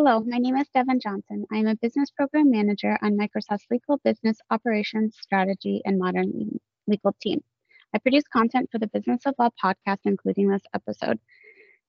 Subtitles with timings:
[0.00, 1.44] Hello, my name is Devin Johnson.
[1.52, 7.16] I am a business program manager on Microsoft's legal business operations strategy and modern legal
[7.20, 7.42] team.
[7.92, 11.18] I produce content for the Business of Law podcast, including this episode.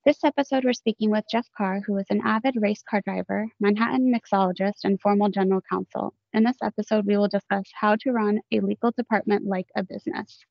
[0.07, 4.11] This episode, we're speaking with Jeff Carr, who is an avid race car driver, Manhattan
[4.11, 6.15] mixologist, and formal general counsel.
[6.33, 10.43] In this episode, we will discuss how to run a legal department like a business.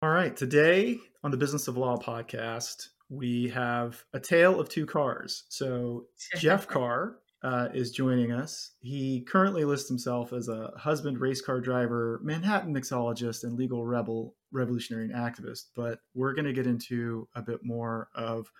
[0.00, 0.36] All right.
[0.36, 5.42] Today on the Business of Law podcast, we have a tale of two cars.
[5.48, 6.06] So,
[6.36, 8.76] Jeff Carr uh, is joining us.
[8.78, 14.36] He currently lists himself as a husband, race car driver, Manhattan mixologist, and legal rebel,
[14.52, 15.70] revolutionary and activist.
[15.74, 18.52] But we're going to get into a bit more of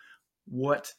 [0.46, 0.92] what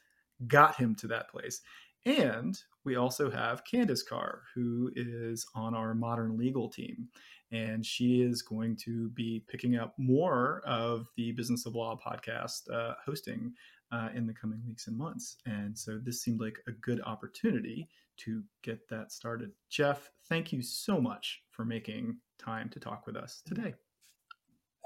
[0.47, 1.59] got him to that place.
[2.05, 7.09] And we also have Candace Carr, who is on our modern legal team.
[7.51, 12.71] And she is going to be picking up more of the Business of Law podcast
[12.71, 13.53] uh, hosting
[13.91, 15.37] uh, in the coming weeks and months.
[15.45, 19.51] And so this seemed like a good opportunity to get that started.
[19.69, 23.73] Jeff, thank you so much for making time to talk with us today.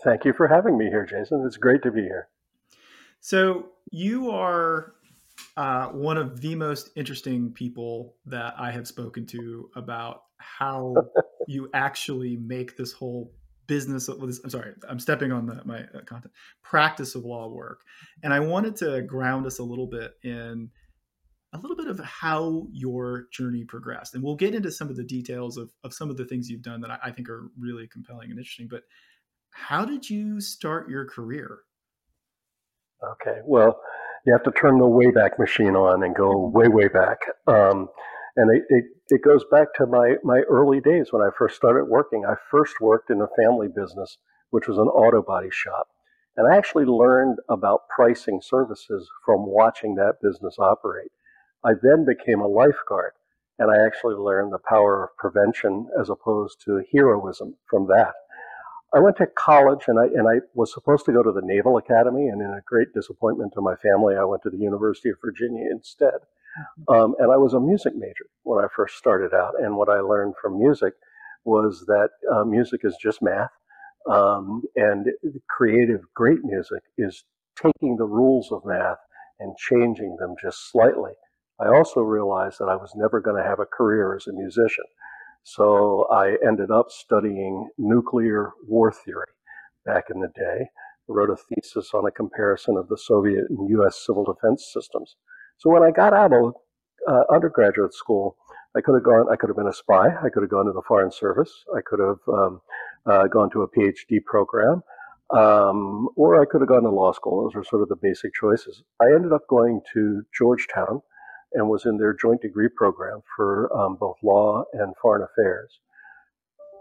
[0.03, 1.43] Thank you for having me here, Jason.
[1.45, 2.29] It's great to be here.
[3.19, 4.95] So, you are
[5.55, 10.95] uh, one of the most interesting people that I have spoken to about how
[11.47, 13.31] you actually make this whole
[13.67, 17.47] business of this i'm sorry i'm stepping on the, my uh, content practice of law
[17.47, 17.81] work.
[18.23, 20.69] And i wanted to ground us a little bit in
[21.53, 24.15] a little bit of how your journey progressed.
[24.15, 26.63] And we'll get into some of the details of, of some of the things you've
[26.63, 28.83] done that I, I think are really compelling and interesting but
[29.51, 31.59] how did you start your career?
[33.03, 33.79] Okay well
[34.25, 37.19] you have to turn the wayback machine on and go way way back.
[37.47, 37.89] Um,
[38.35, 41.85] and it, it, it goes back to my, my early days when I first started
[41.85, 42.25] working.
[42.25, 44.17] I first worked in a family business,
[44.49, 45.87] which was an auto body shop.
[46.35, 51.11] And I actually learned about pricing services from watching that business operate.
[51.63, 53.13] I then became a lifeguard,
[53.59, 58.13] and I actually learned the power of prevention as opposed to heroism from that.
[58.95, 61.77] I went to college and I, and I was supposed to go to the Naval
[61.77, 65.17] Academy, and in a great disappointment to my family, I went to the University of
[65.23, 66.17] Virginia instead.
[66.87, 69.53] Um, and I was a music major when I first started out.
[69.61, 70.93] And what I learned from music
[71.45, 73.51] was that uh, music is just math.
[74.09, 75.07] Um, and
[75.49, 77.23] creative, great music is
[77.55, 78.97] taking the rules of math
[79.39, 81.13] and changing them just slightly.
[81.59, 84.85] I also realized that I was never going to have a career as a musician.
[85.43, 89.27] So I ended up studying nuclear war theory
[89.85, 90.69] back in the day.
[91.09, 95.15] I wrote a thesis on a comparison of the Soviet and US civil defense systems.
[95.63, 96.55] So when I got out of
[97.07, 98.35] uh, undergraduate school,
[98.75, 99.27] I could have gone.
[99.31, 100.07] I could have been a spy.
[100.09, 101.63] I could have gone to the Foreign Service.
[101.73, 102.61] I could have um,
[103.05, 104.83] uh, gone to a PhD program,
[105.33, 107.43] um, or I could have gone to law school.
[107.43, 108.83] Those are sort of the basic choices.
[109.01, 111.01] I ended up going to Georgetown
[111.53, 115.79] and was in their joint degree program for um, both law and foreign affairs.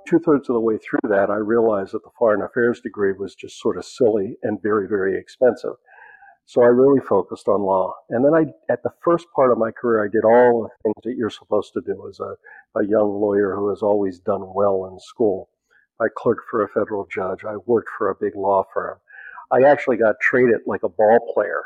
[0.09, 3.37] Two thirds of the way through that, I realized that the foreign affairs degree was
[3.37, 5.75] just sort of silly and very, very expensive.
[6.45, 7.95] So I really focused on law.
[8.11, 11.03] And then I, at the first part of my career, I did all the things
[11.05, 12.37] that you're supposed to do as a,
[12.79, 15.49] a young lawyer who has always done well in school.
[16.01, 17.45] I clerked for a federal judge.
[17.45, 18.99] I worked for a big law firm.
[19.51, 21.63] I actually got traded like a ball player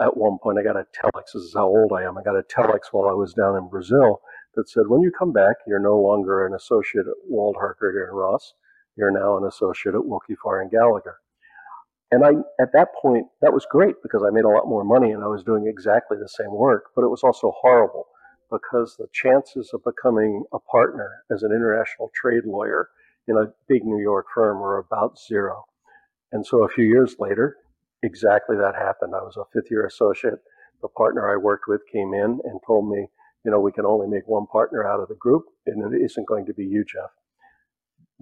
[0.00, 0.58] at one point.
[0.58, 1.32] I got a telex.
[1.34, 2.16] This is how old I am.
[2.16, 4.20] I got a telex while I was down in Brazil
[4.54, 8.16] that said, when you come back, you're no longer an associate at Wald Harkrader and
[8.16, 8.54] Ross.
[8.96, 11.18] You're now an associate at Willkie Farr and Gallagher.
[12.10, 15.12] And I, at that point, that was great because I made a lot more money
[15.12, 18.06] and I was doing exactly the same work, but it was also horrible
[18.50, 22.88] because the chances of becoming a partner as an international trade lawyer
[23.28, 25.64] in a big New York firm were about zero.
[26.32, 27.56] And so a few years later,
[28.02, 29.14] exactly that happened.
[29.14, 30.40] I was a fifth year associate.
[30.82, 33.06] The partner I worked with came in and told me,
[33.44, 36.26] you know, we can only make one partner out of the group and it isn't
[36.26, 37.10] going to be you, Jeff.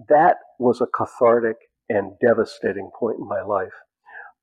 [0.09, 1.57] That was a cathartic
[1.89, 3.73] and devastating point in my life.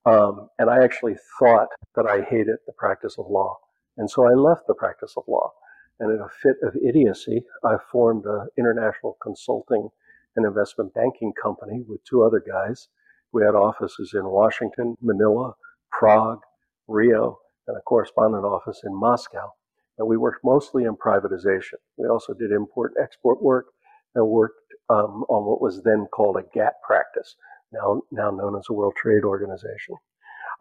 [0.07, 3.59] Um, and I actually thought that I hated the practice of law.
[3.97, 5.53] And so I left the practice of law.
[5.99, 9.89] And in a fit of idiocy, I formed an international consulting
[10.37, 12.89] and investment banking company with two other guys.
[13.33, 15.55] We had offices in Washington, Manila,
[15.91, 16.41] Prague,
[16.87, 19.53] Rio, and a correspondent office in Moscow.
[19.99, 21.81] And we worked mostly in privatization.
[21.97, 23.67] We also did import export work
[24.15, 27.35] and worked um, on what was then called a GATT practice,
[27.77, 29.97] now, now known as the World Trade Organization.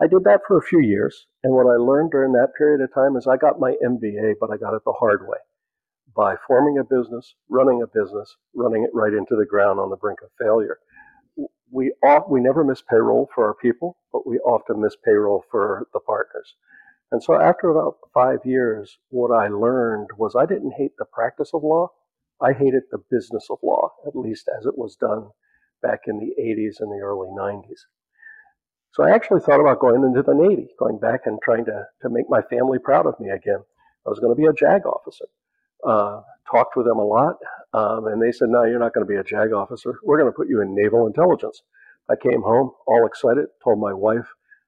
[0.02, 2.94] I did that for a few years, and what I learned during that period of
[2.94, 5.38] time is I got my MBA, but I got it the hard way.
[6.16, 9.98] by forming a business, running a business, running it right into the ground on the
[9.98, 10.80] brink of failure.
[11.72, 11.94] We,
[12.30, 16.56] we never miss payroll for our people, but we often miss payroll for the partners.
[17.12, 21.52] And so after about five years, what I learned was I didn't hate the practice
[21.54, 21.90] of law.
[22.42, 25.30] I hated the business of law, at least as it was done
[25.86, 27.82] back in the 80s and the early 90s.
[28.92, 32.10] So I actually thought about going into the Navy, going back and trying to, to
[32.10, 33.60] make my family proud of me again.
[34.06, 35.26] I was going to be a JAG officer.
[35.86, 37.36] Uh, talked with them a lot,
[37.74, 40.00] um, and they said, "No, you're not going to be a JAG officer.
[40.04, 41.62] We're going to put you in naval intelligence."
[42.10, 43.48] I came home all excited.
[43.64, 44.28] Told my wife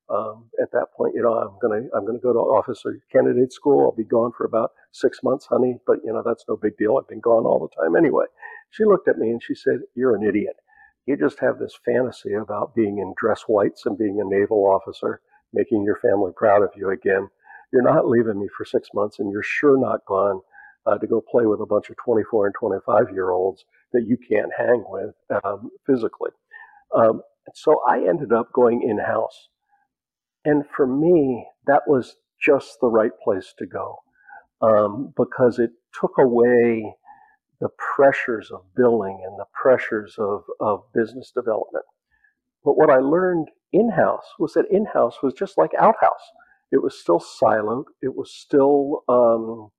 [0.09, 3.53] um, at that point, you know, I'm going to I'm to go to officer candidate
[3.53, 3.85] school.
[3.85, 5.77] I'll be gone for about six months, honey.
[5.87, 6.97] But you know, that's no big deal.
[6.97, 8.25] I've been gone all the time anyway.
[8.71, 10.57] She looked at me and she said, "You're an idiot.
[11.07, 15.21] You just have this fantasy about being in dress whites and being a naval officer,
[15.54, 17.30] making your family proud of you again."
[17.74, 20.42] You're not leaving me for six months, and you're sure not gone
[20.86, 24.18] uh, to go play with a bunch of 24 and 25 year olds that you
[24.18, 26.31] can't hang with um, physically.
[26.95, 27.21] Um,
[27.53, 29.50] so I ended up going in house.
[30.45, 33.98] And for me, that was just the right place to go
[34.62, 36.95] um, because it took away
[37.59, 41.86] the pressures of billing and the pressures of, of business development.
[42.63, 46.31] But what I learned in house was that in house was just like outhouse.
[46.71, 47.86] It was still siloed.
[48.01, 49.71] It was still um,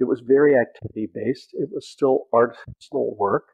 [0.00, 1.50] it was very activity based.
[1.54, 3.48] It was still artisanal work.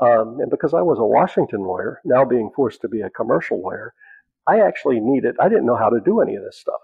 [0.00, 3.60] Um, and because I was a Washington lawyer, now being forced to be a commercial
[3.62, 3.94] lawyer,
[4.46, 6.80] I actually needed, I didn't know how to do any of this stuff.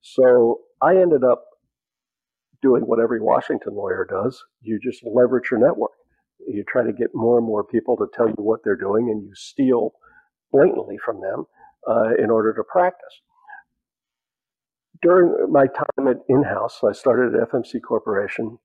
[0.00, 1.44] So I ended up
[2.64, 4.42] doing what every Washington lawyer does.
[4.62, 5.92] You just leverage your network.
[6.48, 9.22] You try to get more and more people to tell you what they're doing, and
[9.22, 9.92] you steal
[10.52, 11.44] blatantly from them
[11.88, 13.20] uh, in order to practice
[15.04, 18.58] during my time at in-house, I started at FMC Corporation.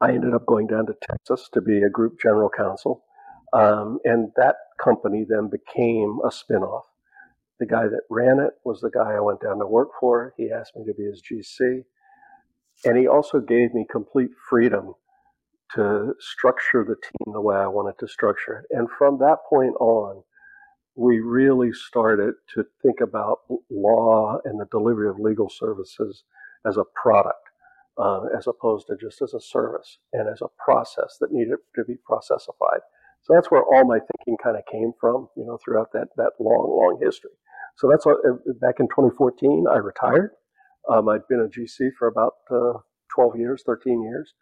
[0.00, 3.02] I ended up going down to Texas to be a group general counsel.
[3.54, 6.82] Um, and that company then became a spinoff.
[7.60, 10.34] The guy that ran it was the guy I went down to work for.
[10.36, 11.84] He asked me to be his GC.
[12.84, 14.94] And he also gave me complete freedom
[15.74, 18.76] to structure the team the way I wanted to structure it.
[18.76, 20.22] And from that point on,
[20.94, 23.40] we really started to think about
[23.70, 26.24] law and the delivery of legal services
[26.66, 27.38] as a product,
[27.98, 31.84] uh, as opposed to just as a service and as a process that needed to
[31.84, 32.80] be processified.
[33.22, 36.32] So that's where all my thinking kind of came from, you know, throughout that that
[36.40, 37.30] long, long history.
[37.76, 40.30] So that's what, uh, back in 2014, I retired.
[40.88, 42.78] Um, I'd been a GC for about uh,
[43.14, 44.32] 12 years, 13 years.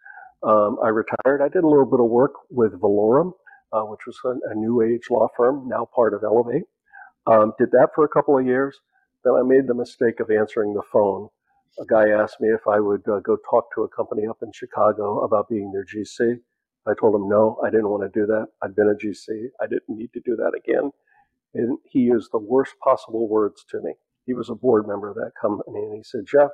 [0.43, 1.41] Um, I retired.
[1.41, 3.33] I did a little bit of work with Valorem,
[3.73, 6.63] uh, which was a, a, new age law firm, now part of Elevate.
[7.25, 8.79] Um, did that for a couple of years.
[9.23, 11.27] Then I made the mistake of answering the phone.
[11.79, 14.51] A guy asked me if I would uh, go talk to a company up in
[14.53, 16.37] Chicago about being their GC.
[16.87, 18.47] I told him no, I didn't want to do that.
[18.63, 19.47] I'd been a GC.
[19.61, 20.91] I didn't need to do that again.
[21.53, 23.93] And he used the worst possible words to me.
[24.27, 26.51] He was a board member of that company, and he said, Jeff,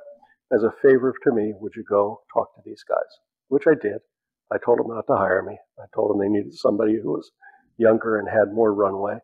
[0.54, 3.20] as a favor to me, would you go talk to these guys?
[3.48, 4.00] Which I did.
[4.52, 5.58] I told them not to hire me.
[5.80, 7.32] I told them they needed somebody who was
[7.78, 9.18] younger and had more runway.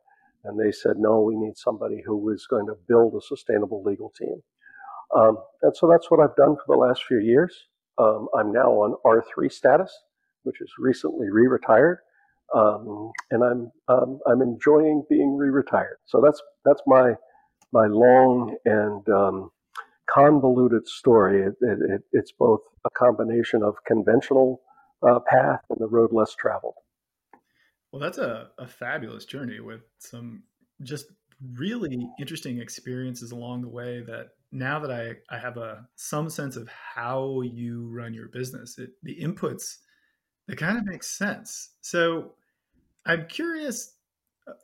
[0.44, 4.12] And they said, no, we need somebody who is going to build a sustainable legal
[4.19, 4.43] team.
[5.17, 7.55] Um, and so that's what I've done for the last few years.
[7.99, 9.93] Um, I'm now on R3 status,
[10.44, 11.99] which is recently re-retired,
[12.55, 15.99] um, and I'm um, I'm enjoying being re-retired.
[16.06, 17.15] So that's that's my
[17.72, 19.50] my long and um,
[20.08, 21.43] convoluted story.
[21.43, 24.60] It, it, it's both a combination of conventional
[25.06, 26.74] uh, path and the road less traveled.
[27.93, 30.44] Well, that's a, a fabulous journey with some
[30.82, 31.06] just
[31.55, 36.56] really interesting experiences along the way that now that I, I have a some sense
[36.56, 39.79] of how you run your business, it, the inputs,
[40.46, 41.70] they kind of makes sense.
[41.81, 42.32] So
[43.06, 43.94] I'm curious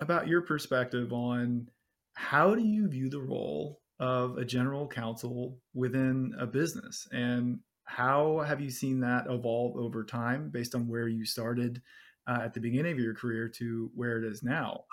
[0.00, 1.68] about your perspective on
[2.16, 8.40] how do you view the role of a general counsel within a business and how
[8.40, 11.80] have you seen that evolve over time based on where you started
[12.26, 14.84] uh, at the beginning of your career to where it is now?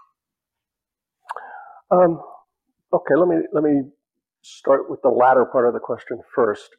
[1.90, 2.22] Um,
[2.94, 3.82] okay, let me let me
[4.42, 6.70] start with the latter part of the question first.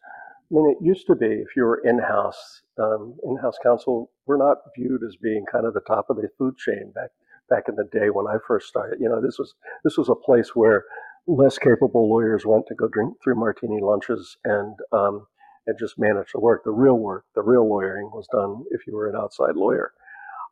[0.50, 4.58] I mean, it used to be if you were in-house, um, in-house counsel, we're not
[4.76, 7.10] viewed as being kind of the top of the food chain back
[7.48, 8.98] back in the day when I first started.
[9.00, 10.84] You know, this was this was a place where
[11.26, 15.26] less capable lawyers went to go drink three martini lunches and um,
[15.66, 16.62] and just manage the work.
[16.64, 19.92] The real work, the real lawyering was done if you were an outside lawyer.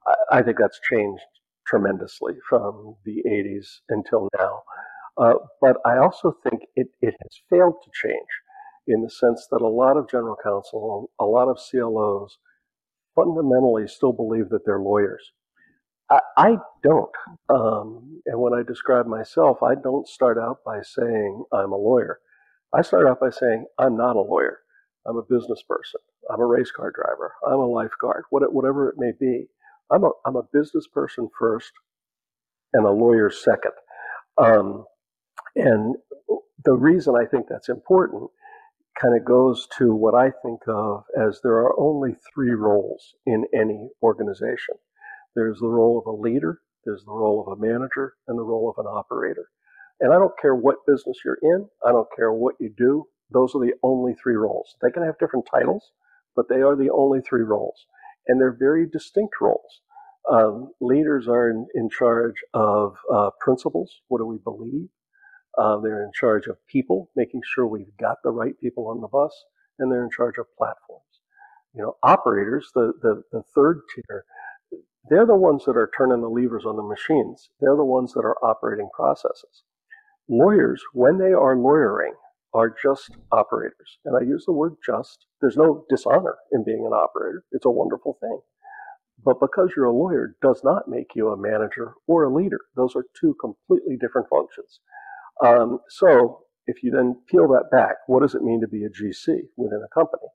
[0.07, 1.23] I, I think that's changed
[1.67, 4.63] tremendously from the 80s until now.
[5.17, 8.29] Uh, but I also think it, it has failed to change
[8.87, 12.39] in the sense that a lot of general counsel, a lot of CLOs
[13.15, 15.33] fundamentally still believe that they're lawyers.
[16.37, 17.11] I, don't.
[17.51, 22.21] Um, and when I describe myself, I don't start out by saying I'm a lawyer.
[22.75, 24.61] I start out by saying I'm not a lawyer.
[25.07, 26.01] I'm a business person.
[26.31, 27.35] I'm a race car driver.
[27.47, 29.47] I'm a lifeguard, whatever it may be.
[29.93, 31.73] I'm a, I'm a business person first
[32.75, 33.73] and a lawyer second.
[34.39, 34.87] Um,
[35.57, 35.97] and
[36.65, 38.31] the reason I think that's important
[39.01, 43.45] kind of goes to what I think of as there are only three roles in
[43.55, 44.77] any organization.
[45.37, 48.71] There's the role of a leader, there's the role of a manager, and the role
[48.71, 49.47] of an operator.
[50.01, 53.55] And I don't care what business you're in, I don't care what you do, those
[53.55, 54.77] are the only three roles.
[54.83, 55.93] They can have different titles,
[56.37, 57.87] but they are the only three roles.
[58.29, 59.81] And they're very distinct roles.
[60.31, 63.91] Um, leaders are in, in charge of uh, principles.
[64.09, 64.89] What do we believe?
[65.59, 69.09] Uh, they're in charge of people, making sure we've got the right people on the
[69.09, 69.33] bus,
[69.79, 71.05] and they're in charge of platforms.
[71.75, 74.25] You know, operators, the, the, the third tier,
[75.09, 77.51] they're the ones that are turning the levers on the machines.
[77.61, 79.65] They're the ones that are operating processes.
[80.29, 82.15] Lawyers, when they are lawyering,
[82.55, 83.99] are just operators.
[84.05, 85.27] And I use the word just.
[85.41, 87.45] There's no dishonor in being an operator.
[87.53, 88.41] It's a wonderful thing.
[89.25, 92.61] But because you're a lawyer does not make you a manager or a leader.
[92.77, 94.81] Those are two completely different functions.
[95.45, 98.91] Um, so if you then peel that back, what does it mean to be a
[98.91, 100.29] GC within a company?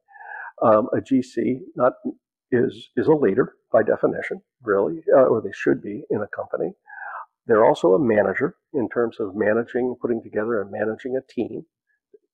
[0.64, 1.94] Um, a GC not
[2.52, 6.74] is is a leader by definition, really, uh, or they should be in a company.
[7.46, 11.66] They're also a manager in terms of managing, putting together and managing a team,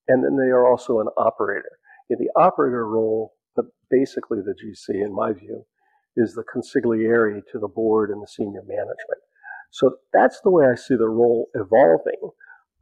[0.08, 1.80] and then they are also an operator.
[2.10, 5.66] In the operator role, the, basically the GC, in my view,
[6.16, 9.22] is the consigliere to the board and the senior management.
[9.72, 12.30] So that's the way I see the role evolving.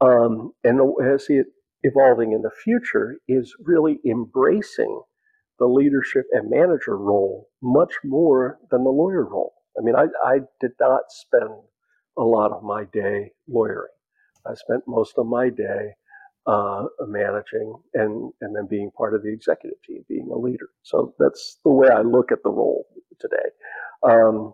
[0.01, 1.47] Um, and the way I see it
[1.83, 5.01] evolving in the future is really embracing
[5.61, 9.53] the leadership and manager role much more than the lawyer role.
[9.79, 11.51] I mean, I, I did not spend
[12.17, 13.93] a lot of my day lawyering.
[14.47, 15.93] I spent most of my day
[16.47, 20.69] uh, managing and, and then being part of the executive team, being a leader.
[20.81, 22.87] So that's the way I look at the role
[23.19, 23.51] today.
[24.03, 24.53] Um,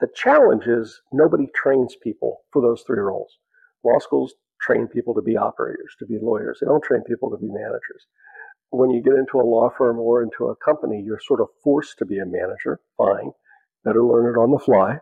[0.00, 3.38] the challenge is nobody trains people for those three roles.
[3.84, 6.58] Law schools train people to be operators, to be lawyers.
[6.60, 8.06] They don't train people to be managers.
[8.72, 11.98] When you get into a law firm or into a company, you're sort of forced
[11.98, 12.80] to be a manager.
[12.96, 13.32] Fine.
[13.84, 14.98] Better learn it on the fly.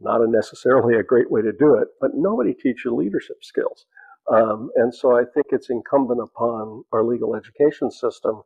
[0.00, 3.86] Not a necessarily a great way to do it, but nobody teaches you leadership skills.
[4.30, 8.42] Um, and so I think it's incumbent upon our legal education system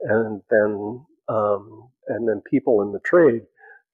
[0.00, 3.42] and then um, and then people in the trade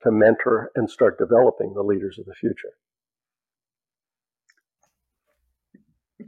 [0.02, 2.72] to mentor and start developing the leaders of the future.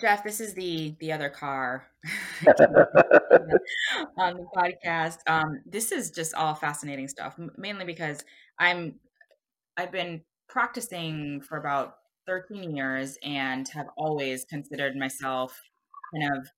[0.00, 1.86] Jeff, this is the the other car
[2.46, 5.18] on the podcast.
[5.26, 8.24] Um, this is just all fascinating stuff, mainly because
[8.58, 8.96] I'm
[9.76, 11.96] I've been practicing for about
[12.26, 15.58] 13 years and have always considered myself
[16.14, 16.48] kind of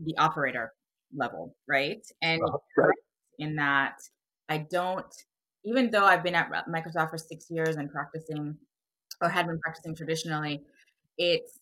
[0.00, 0.72] the operator
[1.14, 2.04] level, right?
[2.22, 2.94] And uh, right.
[3.38, 3.96] in that
[4.48, 5.12] I don't,
[5.64, 8.56] even though I've been at Microsoft for six years and practicing
[9.20, 10.62] or had been practicing traditionally,
[11.18, 11.58] it's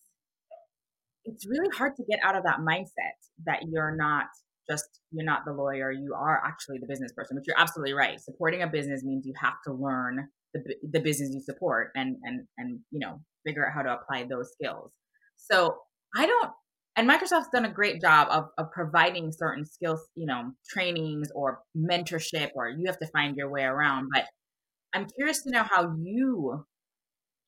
[1.25, 4.25] it's really hard to get out of that mindset that you're not
[4.69, 8.19] just you're not the lawyer you are actually the business person which you're absolutely right.
[8.19, 10.61] Supporting a business means you have to learn the,
[10.91, 14.51] the business you support and and and you know figure out how to apply those
[14.53, 14.91] skills.
[15.37, 15.75] So
[16.15, 16.51] i don't
[16.95, 21.59] and microsoft's done a great job of, of providing certain skills you know trainings or
[21.75, 24.25] mentorship or you have to find your way around but
[24.93, 26.65] i'm curious to know how you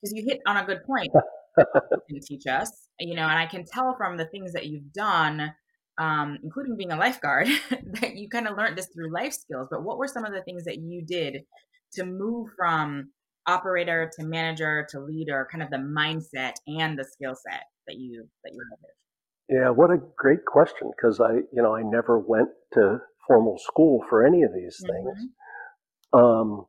[0.01, 1.09] because you hit on a good point
[1.57, 5.53] can teach us you know and i can tell from the things that you've done
[5.99, 7.47] um, including being a lifeguard
[8.01, 10.41] that you kind of learned this through life skills but what were some of the
[10.41, 11.43] things that you did
[11.93, 13.09] to move from
[13.47, 18.27] operator to manager to leader, kind of the mindset and the skill set that you
[18.43, 18.79] that you have?
[19.49, 24.03] Yeah, what a great question because I, you know, I never went to formal school
[24.09, 25.29] for any of these things.
[26.13, 26.19] Mm-hmm.
[26.19, 26.65] Um,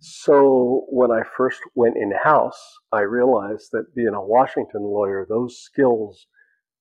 [0.00, 5.58] so when I first went in house, I realized that being a Washington lawyer, those
[5.58, 6.26] skills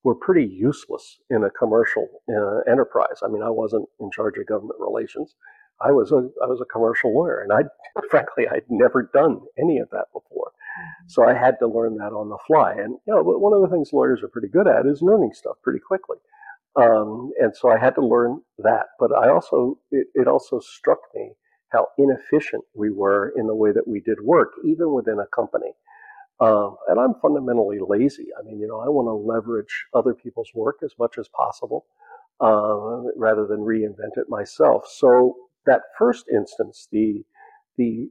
[0.04, 3.20] were pretty useless in a commercial uh, enterprise.
[3.22, 5.36] I mean, I wasn't in charge of government relations.
[5.82, 7.64] I was a I was a commercial lawyer, and I
[8.10, 11.08] frankly I'd never done any of that before, mm-hmm.
[11.08, 12.74] so I had to learn that on the fly.
[12.74, 15.58] And you know, one of the things lawyers are pretty good at is learning stuff
[15.62, 16.18] pretty quickly.
[16.76, 18.88] Um, and so I had to learn that.
[19.00, 21.32] But I also it, it also struck me
[21.70, 25.72] how inefficient we were in the way that we did work, even within a company.
[26.40, 28.28] Um, and I'm fundamentally lazy.
[28.40, 31.86] I mean, you know, I want to leverage other people's work as much as possible
[32.40, 34.86] uh, rather than reinvent it myself.
[34.90, 35.36] So
[35.66, 37.24] that first instance, the
[37.78, 38.10] the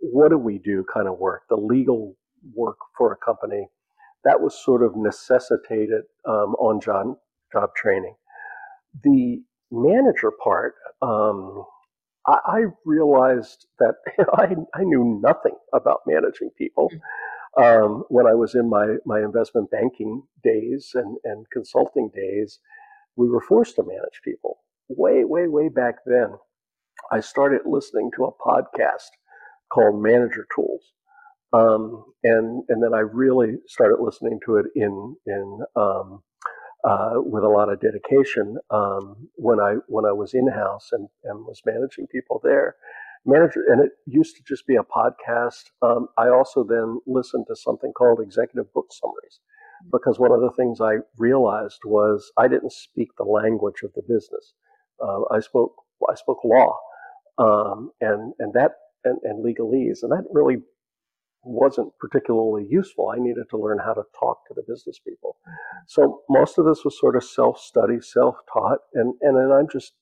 [0.00, 2.16] what do we do kind of work, the legal
[2.54, 3.68] work for a company,
[4.24, 7.16] that was sort of necessitated um, on job
[7.52, 8.14] job training.
[9.02, 11.64] The manager part, um,
[12.28, 13.94] I, I, realized that
[14.34, 16.90] I, I, knew nothing about managing people.
[16.92, 17.00] Mm.
[17.58, 22.60] Um, when I was in my, my investment banking days and, and consulting days,
[23.16, 24.58] we were forced to manage people.
[24.88, 26.34] Way, way, way back then,
[27.10, 29.10] I started listening to a podcast
[29.72, 30.92] called Manager Tools.
[31.52, 36.22] Um, and and then I really started listening to it in in um,
[36.84, 41.08] uh, with a lot of dedication um, when I when I was in house and,
[41.24, 42.76] and was managing people there.
[43.26, 45.64] Manager and it used to just be a podcast.
[45.82, 49.40] Um, I also then listened to something called executive book summaries
[49.92, 54.02] because one of the things I realized was I didn't speak the language of the
[54.02, 54.54] business.
[55.02, 55.74] Uh, I spoke
[56.08, 56.78] I spoke law,
[57.38, 58.72] um, and and that
[59.04, 60.58] and, and legalese, and that really
[61.48, 63.08] wasn't particularly useful.
[63.10, 65.36] I needed to learn how to talk to the business people.
[65.88, 69.94] So most of this was sort of self-study, self-taught, and and then I'm just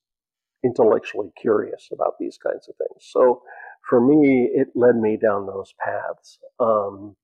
[0.65, 3.07] intellectually curious about these kinds of things.
[3.13, 3.43] So
[3.89, 7.17] for me, it led me down those paths, um,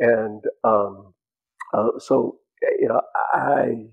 [0.00, 1.14] and um,
[1.74, 2.38] uh, so
[2.80, 3.02] you know
[3.34, 3.86] I.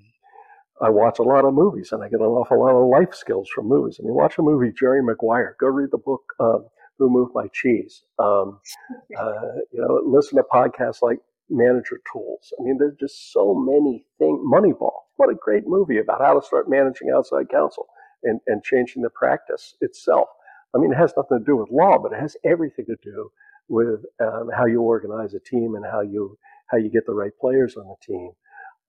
[0.81, 3.49] I watch a lot of movies and I get an awful lot of life skills
[3.53, 3.97] from movies.
[3.99, 5.55] I mean, watch a movie, Jerry Maguire.
[5.59, 6.65] Go read the book, um,
[6.97, 8.03] who moved my cheese.
[8.19, 8.59] Um,
[9.19, 11.19] uh, you know, listen to podcasts like
[11.49, 12.53] Manager Tools.
[12.59, 14.39] I mean, there's just so many things.
[14.39, 14.91] Moneyball.
[15.17, 17.87] What a great movie about how to start managing outside counsel
[18.23, 20.27] and, and changing the practice itself.
[20.75, 23.31] I mean, it has nothing to do with law, but it has everything to do
[23.67, 27.31] with um, how you organize a team and how you how you get the right
[27.39, 28.31] players on the team.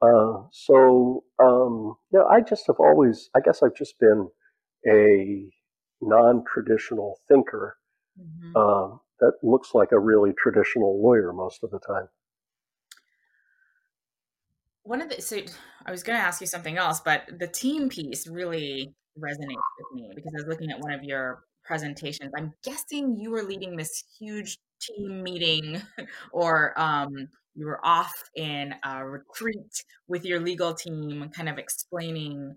[0.00, 4.28] Uh, so, um, you know, I just have always, I guess I've just been
[4.86, 5.50] a
[6.00, 7.76] non-traditional thinker
[8.20, 8.56] mm-hmm.
[8.56, 12.08] um, that looks like a really traditional lawyer most of the time.
[14.82, 15.38] One of the so
[15.86, 19.94] I was going to ask you something else, but the team piece really resonates with
[19.94, 22.32] me because I was looking at one of your presentations.
[22.36, 25.80] I'm guessing you were leading this huge team meeting,
[26.32, 32.54] or um, you were off in a retreat with your legal team, kind of explaining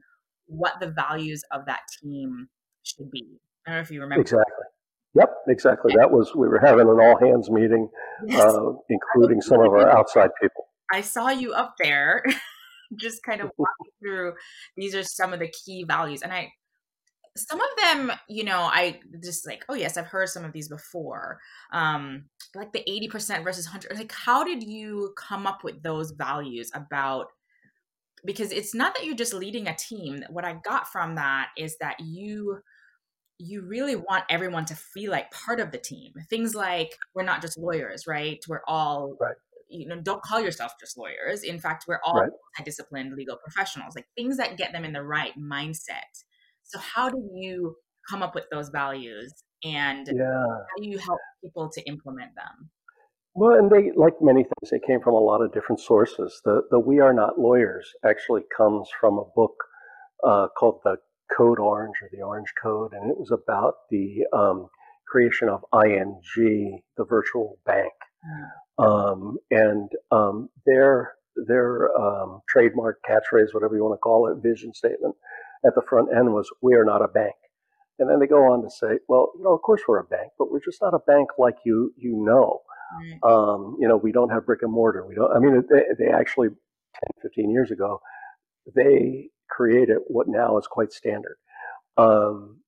[0.48, 2.50] what the values of that team
[2.84, 3.26] should be.
[3.66, 4.22] I don't know if you remember.
[4.22, 4.66] Exactly.
[5.18, 5.94] Yep, exactly.
[5.98, 7.90] That was we were having an all hands meeting,
[8.26, 8.40] yes.
[8.40, 10.68] uh, including some of our outside people.
[10.94, 12.24] I saw you up there,
[13.00, 14.34] just kind of walking through.
[14.76, 16.52] These are some of the key values, and I,
[17.36, 20.70] some of them, you know, I just like, oh yes, I've heard some of these
[20.70, 21.40] before.
[21.72, 23.98] Um, like the eighty percent versus hundred.
[23.98, 27.28] Like, how did you come up with those values about?
[28.24, 30.24] Because it's not that you're just leading a team.
[30.30, 32.60] What I got from that is that you
[33.40, 36.14] you really want everyone to feel like part of the team.
[36.30, 38.44] Things like we're not just lawyers, right?
[38.48, 39.36] We're all right.
[39.70, 41.44] you know, don't call yourself just lawyers.
[41.44, 42.32] In fact, we're all right.
[42.66, 46.24] disciplined legal professionals, like things that get them in the right mindset.
[46.64, 47.76] So how do you
[48.10, 50.46] come up with those values and yeah.
[50.46, 52.70] how do you help people to implement them?
[53.36, 56.42] Well, and they, like many things, they came from a lot of different sources.
[56.44, 59.54] The, the We Are Not Lawyers actually comes from a book
[60.28, 60.98] uh, called The
[61.36, 64.68] Code Orange or the Orange Code, and it was about the um,
[65.08, 67.94] creation of ING, the virtual bank.
[68.80, 68.86] Mm.
[68.86, 71.14] Um, and um, their
[71.48, 75.16] their um, trademark catchphrase, whatever you want to call it, vision statement
[75.66, 77.36] at the front end was "We are not a bank."
[78.00, 80.32] And then they go on to say, "Well, you know, of course we're a bank,
[80.38, 82.62] but we're just not a bank like you you know.
[83.22, 85.06] Um, you know, we don't have brick and mortar.
[85.06, 85.32] We don't.
[85.36, 86.56] I mean, they, they actually 10,
[87.22, 88.02] 15 years ago,
[88.76, 91.38] they created what now is quite standard.
[91.98, 92.60] Um,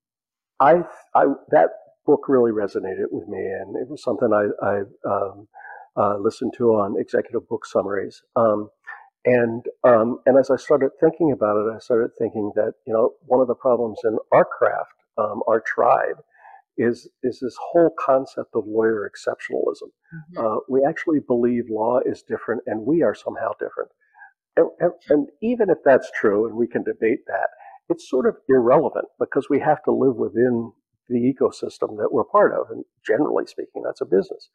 [0.60, 0.84] I,
[1.16, 1.70] I, that
[2.06, 5.48] book really resonated with me, and it was something I, I um,
[5.96, 8.22] uh, listened to on executive book summaries.
[8.36, 8.70] Um,
[9.26, 13.14] and um, and as I started thinking about it, I started thinking that you know
[13.26, 16.18] one of the problems in our craft, um, our tribe,
[16.78, 19.92] is is this whole concept of lawyer exceptionalism.
[20.14, 20.38] Mm-hmm.
[20.38, 23.92] Uh, we actually believe law is different, and we are somehow different.
[24.80, 27.50] And, and, even if that's true, and we can debate that,
[27.90, 30.72] it's sort of irrelevant because we have to live within
[31.08, 32.70] the ecosystem that we're part of.
[32.70, 34.50] And generally speaking, that's a business.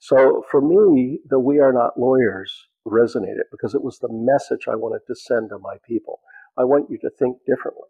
[0.00, 4.76] So for me, the We Are Not Lawyers resonated because it was the message I
[4.76, 6.20] wanted to send to my people.
[6.56, 7.88] I want you to think differently.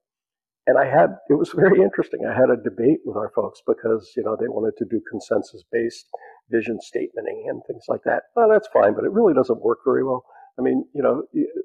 [0.66, 2.26] And I had, it was very interesting.
[2.26, 5.62] I had a debate with our folks because, you know, they wanted to do consensus
[5.70, 6.07] based
[6.50, 8.24] vision statementing and things like that.
[8.35, 10.24] Well, that's fine, but it really doesn't work very well
[10.59, 11.25] I mean, you know,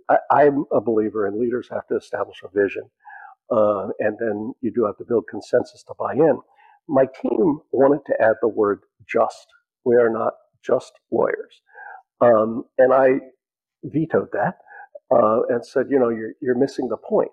[0.09, 2.83] I, am a believer in leaders have to establish a vision.
[3.51, 6.39] uh, and then you do have to build consensus to buy in.
[6.87, 9.47] My team wanted to add the word just.
[9.85, 10.33] We are not
[10.65, 11.61] just lawyers.
[12.21, 13.19] Um, and I
[13.85, 14.55] vetoed that
[15.11, 17.31] uh, and said, you know, you're, you're missing the point.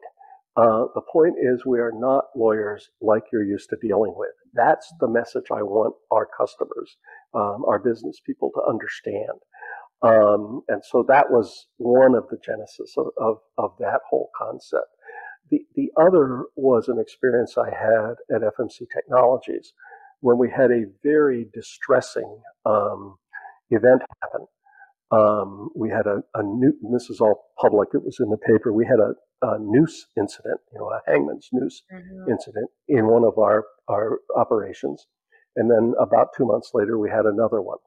[0.57, 4.31] Uh, the point is, we are not lawyers like you're used to dealing with.
[4.55, 6.97] That's the message I want our customers,
[7.35, 9.39] um, our business people to understand.
[10.03, 14.87] Um, and so that was one of the genesis of, of, of, that whole concept.
[15.51, 19.75] The, the other was an experience I had at FMC Technologies
[20.21, 23.17] when we had a very distressing um,
[23.71, 24.47] event happen.
[25.11, 28.73] Um, we had a, a new, this is all public, it was in the paper.
[28.73, 29.13] We had a,
[29.47, 32.31] a noose incident, you know, a hangman's noose mm-hmm.
[32.31, 35.07] incident in one of our, our operations.
[35.57, 37.79] And then about two months later, we had another one.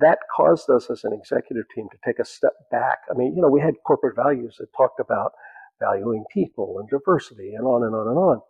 [0.00, 2.98] That caused us as an executive team to take a step back.
[3.10, 5.32] I mean, you know, we had corporate values that talked about
[5.80, 8.40] valuing people and diversity and on and on and on.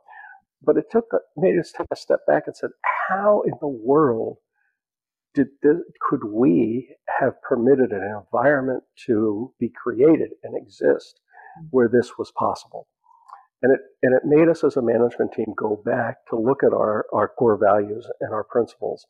[0.62, 1.06] But it took
[1.36, 2.70] made us take a step back and said,
[3.08, 4.38] how in the world
[5.34, 11.20] did this, could we have permitted an environment to be created and exist
[11.58, 11.68] mm-hmm.
[11.70, 12.88] where this was possible?
[13.62, 16.72] And it and it made us as a management team go back to look at
[16.72, 19.06] our, our core values and our principles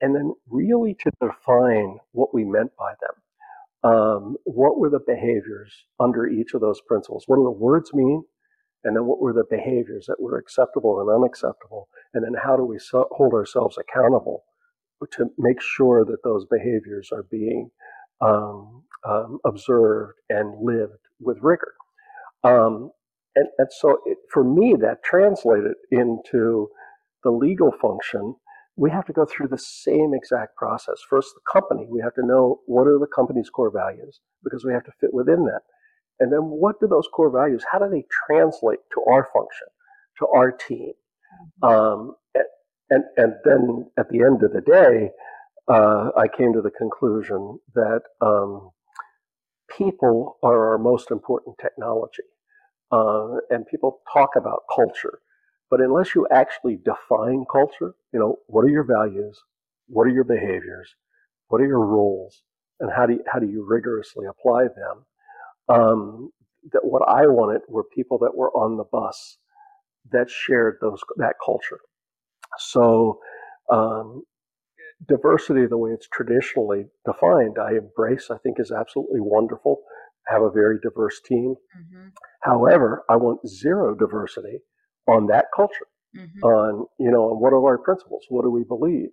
[0.00, 3.92] and then really to define what we meant by them.
[3.92, 7.24] Um, what were the behaviors under each of those principles?
[7.26, 8.24] What do the words mean?
[8.84, 11.88] And then what were the behaviors that were acceptable and unacceptable?
[12.14, 14.44] And then how do we so- hold ourselves accountable
[15.12, 17.70] to make sure that those behaviors are being
[18.20, 21.74] um, um, observed and lived with rigor?
[22.44, 22.90] Um,
[23.36, 26.68] and, and, so it, for me, that translated into
[27.24, 28.34] the legal function
[28.78, 31.00] we have to go through the same exact process.
[31.10, 34.72] First, the company, we have to know what are the company's core values because we
[34.72, 35.62] have to fit within that.
[36.20, 39.66] And then what do those core values, how do they translate to our function,
[40.20, 40.92] to our team?
[41.62, 41.74] Mm-hmm.
[41.74, 42.14] Um,
[42.90, 45.10] and, and then at the end of the day,
[45.68, 48.70] uh, I came to the conclusion that um,
[49.76, 52.22] people are our most important technology.
[52.92, 55.18] Uh, and people talk about culture.
[55.70, 59.38] But unless you actually define culture, you know, what are your values?
[59.88, 60.94] What are your behaviors?
[61.48, 62.42] What are your roles?
[62.80, 65.04] And how do you, how do you rigorously apply them?
[65.68, 66.30] Um,
[66.72, 69.38] that what I wanted were people that were on the bus
[70.10, 71.80] that shared those that culture.
[72.58, 73.20] So
[73.70, 74.22] um,
[75.06, 78.30] diversity, the way it's traditionally defined, I embrace.
[78.30, 79.80] I think is absolutely wonderful.
[80.28, 81.54] Have a very diverse team.
[81.78, 82.08] Mm-hmm.
[82.42, 84.60] However, I want zero diversity
[85.08, 86.42] on that culture, mm-hmm.
[86.44, 89.08] on you know, on what are our principles, what do we believe.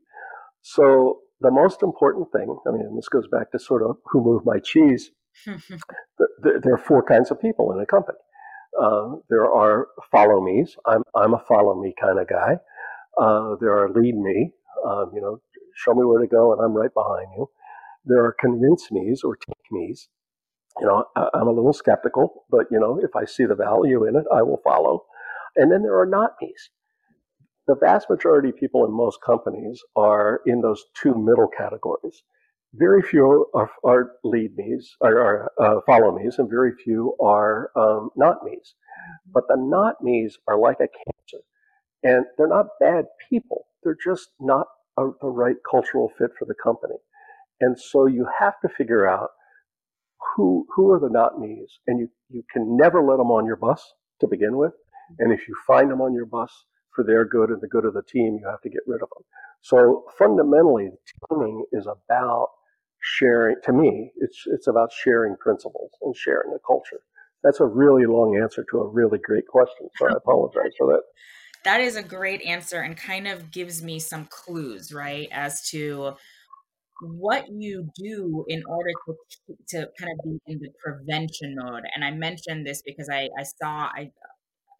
[0.61, 4.45] So the most important thing, I mean, this goes back to sort of who moved
[4.45, 5.11] my cheese.
[5.45, 8.17] there, there, are four kinds of people in a company.
[8.81, 10.75] Uh, there are follow me's.
[10.85, 12.57] I'm I'm a follow me kind of guy.
[13.19, 14.51] Uh, there are lead me.
[14.85, 15.41] Um, you know,
[15.75, 17.49] show me where to go, and I'm right behind you.
[18.05, 20.07] There are convince me's or take me's.
[20.79, 24.05] You know, I, I'm a little skeptical, but you know, if I see the value
[24.05, 25.05] in it, I will follow.
[25.57, 26.69] And then there are not me's.
[27.67, 32.23] The vast majority of people in most companies are in those two middle categories.
[32.75, 38.09] Very few are, are lead me's, or, uh, follow me's, and very few are um,
[38.17, 38.75] not me's.
[39.33, 41.43] But the not me's are like a cancer.
[42.03, 43.65] And they're not bad people.
[43.83, 46.95] They're just not a, the right cultural fit for the company.
[47.61, 49.29] And so you have to figure out
[50.35, 53.55] who who are the not me's, and you you can never let them on your
[53.57, 54.73] bus to begin with.
[55.19, 56.51] And if you find them on your bus
[56.93, 59.09] for their good and the good of the team, you have to get rid of
[59.15, 59.23] them.
[59.61, 60.91] So fundamentally,
[61.29, 62.49] teaming is about
[63.01, 63.57] sharing.
[63.63, 67.01] To me, it's it's about sharing principles and sharing a culture.
[67.43, 69.87] That's a really long answer to a really great question.
[69.97, 71.01] So I apologize for that.
[71.63, 76.13] That is a great answer and kind of gives me some clues, right, as to
[77.01, 81.83] what you do in order to to kind of be in the prevention mode.
[81.93, 84.11] And I mentioned this because I I saw I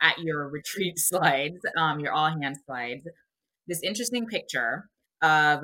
[0.06, 3.04] at your retreat slides, um, your all hands slides,
[3.68, 4.90] this interesting picture
[5.22, 5.62] of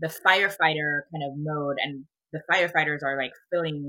[0.00, 3.88] the firefighter kind of mode, and the firefighters are like filling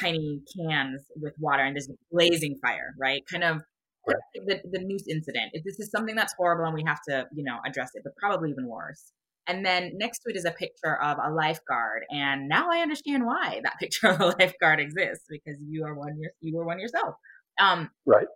[0.00, 3.22] tiny cans with water, and there's blazing fire, right?
[3.30, 3.60] Kind of
[4.06, 4.16] right.
[4.46, 5.50] the the noose incident.
[5.52, 8.14] If this is something that's horrible, and we have to, you know, address it, but
[8.16, 9.12] probably even worse.
[9.46, 13.24] And then next to it is a picture of a lifeguard, and now I understand
[13.26, 16.18] why that picture of a lifeguard exists because you are one.
[16.40, 17.14] You were one yourself.
[17.58, 18.26] Um, right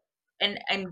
[0.41, 0.89] and and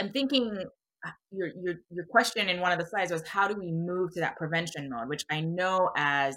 [0.00, 0.64] I'm thinking
[1.06, 4.12] uh, your your your question in one of the slides was how do we move
[4.14, 6.36] to that prevention mode, which I know as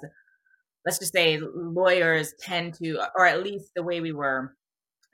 [0.86, 4.56] let's just say lawyers tend to, or at least the way we were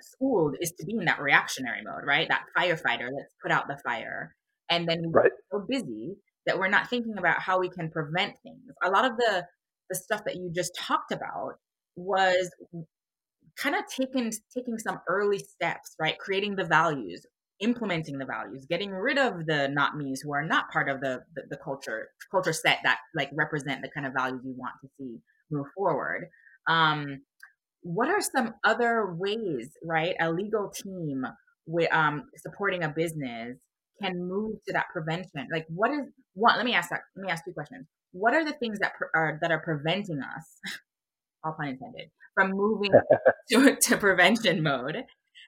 [0.01, 2.29] schooled is to be in that reactionary mode, right?
[2.29, 4.35] That firefighter, let's put out the fire.
[4.69, 8.61] And then we're so busy that we're not thinking about how we can prevent things.
[8.83, 9.45] A lot of the
[9.89, 11.53] the stuff that you just talked about
[11.95, 12.51] was
[13.61, 16.17] kind of taking taking some early steps, right?
[16.19, 17.25] Creating the values,
[17.59, 21.21] implementing the values, getting rid of the not me's who are not part of the,
[21.35, 24.89] the, the culture culture set that like represent the kind of values you want to
[24.97, 25.17] see
[25.49, 26.29] move forward.
[26.67, 27.21] Um,
[27.81, 30.15] what are some other ways, right?
[30.19, 31.25] A legal team
[31.65, 33.57] with um, supporting a business
[34.01, 35.47] can move to that prevention.
[35.51, 36.57] Like, what is what?
[36.57, 37.01] Let me ask that.
[37.15, 37.87] Let me ask two questions.
[38.11, 40.45] What are the things that pre- are that are preventing us,
[41.43, 42.91] all pun intended, from moving
[43.51, 45.03] to, to prevention mode?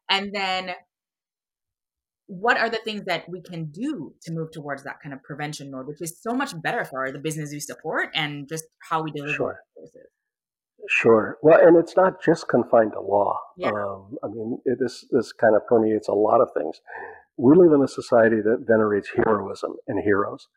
[0.10, 0.72] And then,
[2.28, 5.72] what are the things that we can do to move towards that kind of prevention
[5.72, 9.12] mode, which is so much better for the business we support and just how we
[9.12, 9.60] deliver sure.
[9.76, 10.12] services?
[10.88, 11.38] Sure.
[11.42, 13.38] Well, and it's not just confined to law.
[13.58, 13.70] Yeah.
[13.70, 16.80] Um, I mean, it, this this kind of permeates a lot of things.
[17.38, 20.48] We live in a society that venerates heroism and heroes,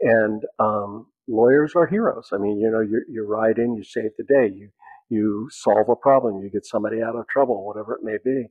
[0.00, 2.28] and um, lawyers are heroes.
[2.32, 4.70] I mean, you know, you you ride in, you save the day, you
[5.12, 8.46] you solve a problem, you get somebody out of trouble, whatever it may be.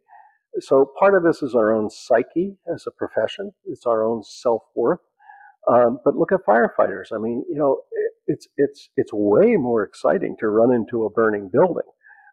[0.60, 3.52] So part of this is our own psyche as a profession.
[3.66, 5.00] It's our own self worth.
[5.72, 7.14] Um, but look at firefighters.
[7.14, 7.82] I mean, you know,
[8.28, 11.88] it's it's it's way more exciting to run into a burning building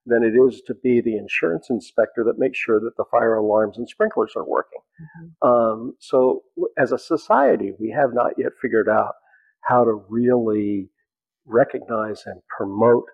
[0.07, 3.77] than it is to be the insurance inspector that makes sure that the fire alarms
[3.77, 4.81] and sprinklers are working.
[5.01, 5.49] Mm-hmm.
[5.49, 6.43] Um, so,
[6.79, 9.13] as a society, we have not yet figured out
[9.61, 10.89] how to really
[11.45, 13.05] recognize and promote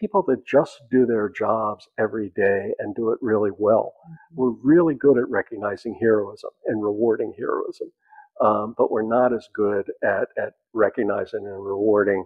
[0.00, 3.94] people that just do their jobs every day and do it really well.
[4.06, 4.40] Mm-hmm.
[4.40, 7.92] We're really good at recognizing heroism and rewarding heroism
[8.40, 12.24] um, but we're not as good at, at recognizing and rewarding.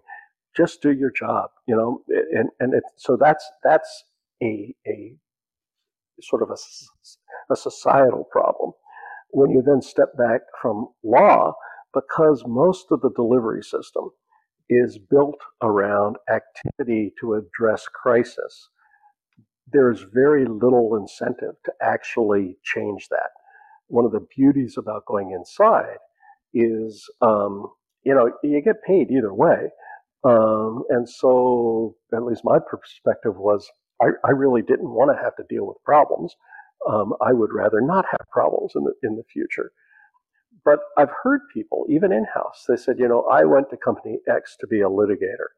[0.57, 4.05] Just do your job, you know, and and it, so that's that's
[4.43, 5.15] a a
[6.23, 6.57] sort of a,
[7.53, 8.73] a societal problem.
[9.31, 11.55] When you then step back from law,
[11.93, 14.11] because most of the delivery system
[14.71, 18.69] is built around activity to address crisis,
[19.73, 23.31] there's very little incentive to actually change that
[23.89, 25.99] one of the beauties about going inside
[26.55, 27.69] is, um,
[28.05, 29.69] you know, you get paid either way.
[30.25, 33.69] Um, and so, at least my perspective was,
[34.03, 36.35] I, I really didn't want to have to deal with problems.
[36.89, 39.73] Um, I would rather not have problems in the in the future.
[40.65, 44.19] But I've heard people, even in house, they said, you know, I went to company
[44.29, 45.49] X to be a litigator.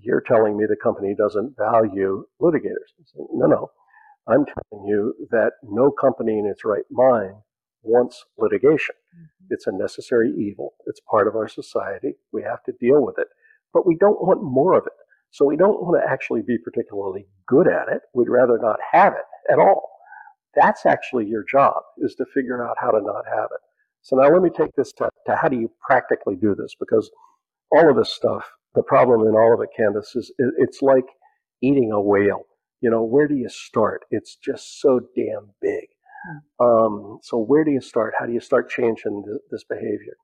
[0.00, 2.90] You're telling me the company doesn't value litigators.
[3.04, 3.70] Said, no, no.
[4.26, 7.34] I'm telling you that no company in its right mind
[7.82, 8.94] wants litigation.
[9.14, 9.46] Mm-hmm.
[9.50, 10.74] It's a necessary evil.
[10.86, 12.14] It's part of our society.
[12.32, 13.28] We have to deal with it.
[13.72, 14.92] But we don't want more of it.
[15.30, 18.02] So we don't want to actually be particularly good at it.
[18.14, 19.88] We'd rather not have it at all.
[20.54, 23.60] That's actually your job, is to figure out how to not have it.
[24.02, 26.74] So now let me take this to, to how do you practically do this?
[26.78, 27.10] Because
[27.70, 31.06] all of this stuff, the problem in all of it, Candace, is it's like
[31.62, 32.42] eating a whale.
[32.80, 34.02] You know, where do you start?
[34.10, 35.86] It's just so damn big.
[36.60, 38.14] Um, so where do you start?
[38.18, 40.16] How do you start changing th- this behavior?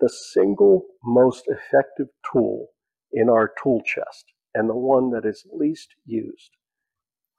[0.00, 2.68] The single most effective tool
[3.12, 6.50] in our tool chest, and the one that is least used,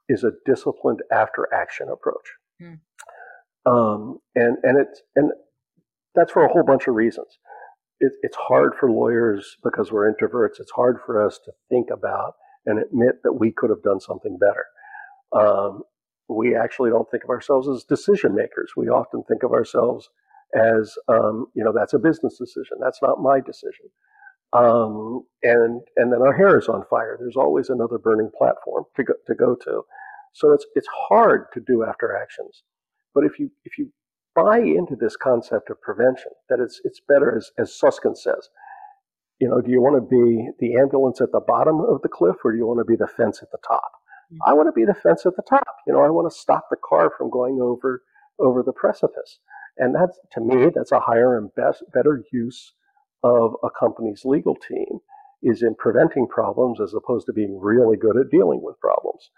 [0.08, 2.32] is a disciplined after action approach.
[2.60, 2.80] Mm.
[3.66, 5.30] Um, and and it's and
[6.18, 7.38] that's for a whole bunch of reasons.
[8.00, 10.60] It, it's hard for lawyers because we're introverts.
[10.60, 12.34] It's hard for us to think about
[12.66, 14.66] and admit that we could have done something better.
[15.32, 15.82] Um,
[16.28, 18.72] we actually don't think of ourselves as decision makers.
[18.76, 20.10] We often think of ourselves
[20.54, 22.78] as, um, you know, that's a business decision.
[22.80, 23.86] That's not my decision.
[24.54, 27.16] Um, and and then our hair is on fire.
[27.20, 29.82] There's always another burning platform to go, to go to.
[30.34, 32.62] So it's it's hard to do after actions.
[33.14, 33.92] But if you if you
[34.44, 38.48] buy into this concept of prevention, that it's it's better as as Susskind says,
[39.40, 42.36] you know, do you want to be the ambulance at the bottom of the cliff
[42.44, 43.92] or do you want to be the fence at the top?
[44.32, 44.50] Mm-hmm.
[44.50, 45.76] I want to be the fence at the top.
[45.86, 48.02] You know, I want to stop the car from going over
[48.38, 49.38] over the precipice.
[49.76, 52.72] And that's to me, that's a higher and best better use
[53.22, 54.98] of a company's legal team
[55.42, 59.30] is in preventing problems as opposed to being really good at dealing with problems.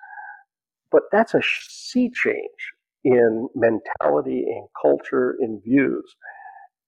[0.91, 2.73] But that's a sea change
[3.05, 6.17] in mentality, in culture, in views.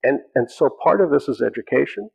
[0.02, 2.10] And, and so part of this is education.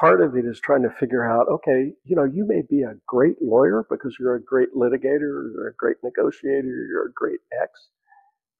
[0.00, 2.94] Part of it is trying to figure out okay you know you may be a
[3.06, 7.88] great lawyer because you're a great litigator you're a great negotiator you're a great x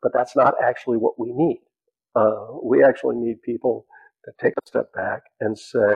[0.02, 1.60] but that's not actually what we need.
[2.14, 3.86] Uh, we actually need people
[4.24, 5.94] to take a step back and say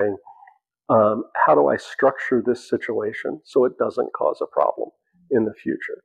[0.89, 4.89] um, how do i structure this situation so it doesn't cause a problem
[5.31, 6.03] in the future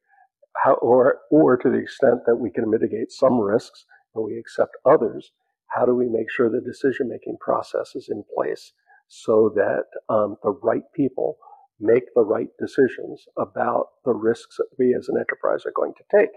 [0.61, 3.85] how, or, or to the extent that we can mitigate some risks
[4.15, 5.31] and we accept others,
[5.67, 8.73] how do we make sure the decision making process is in place
[9.07, 11.37] so that um, the right people
[11.79, 16.17] make the right decisions about the risks that we as an enterprise are going to
[16.17, 16.29] take?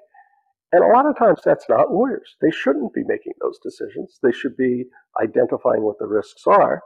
[0.73, 2.37] And a lot of times that's not lawyers.
[2.41, 4.19] They shouldn't be making those decisions.
[4.23, 4.87] They should be
[5.23, 6.83] identifying what the risks are.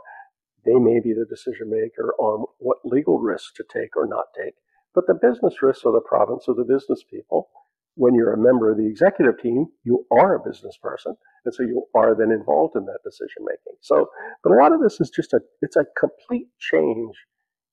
[0.67, 4.55] They may be the decision maker on what legal risks to take or not take.
[4.95, 7.49] But the business risks are the province of the business people.
[7.95, 11.15] When you're a member of the executive team, you are a business person.
[11.45, 13.79] And so you are then involved in that decision making.
[13.81, 14.09] So,
[14.43, 17.15] but a lot of this is just a, it's a complete change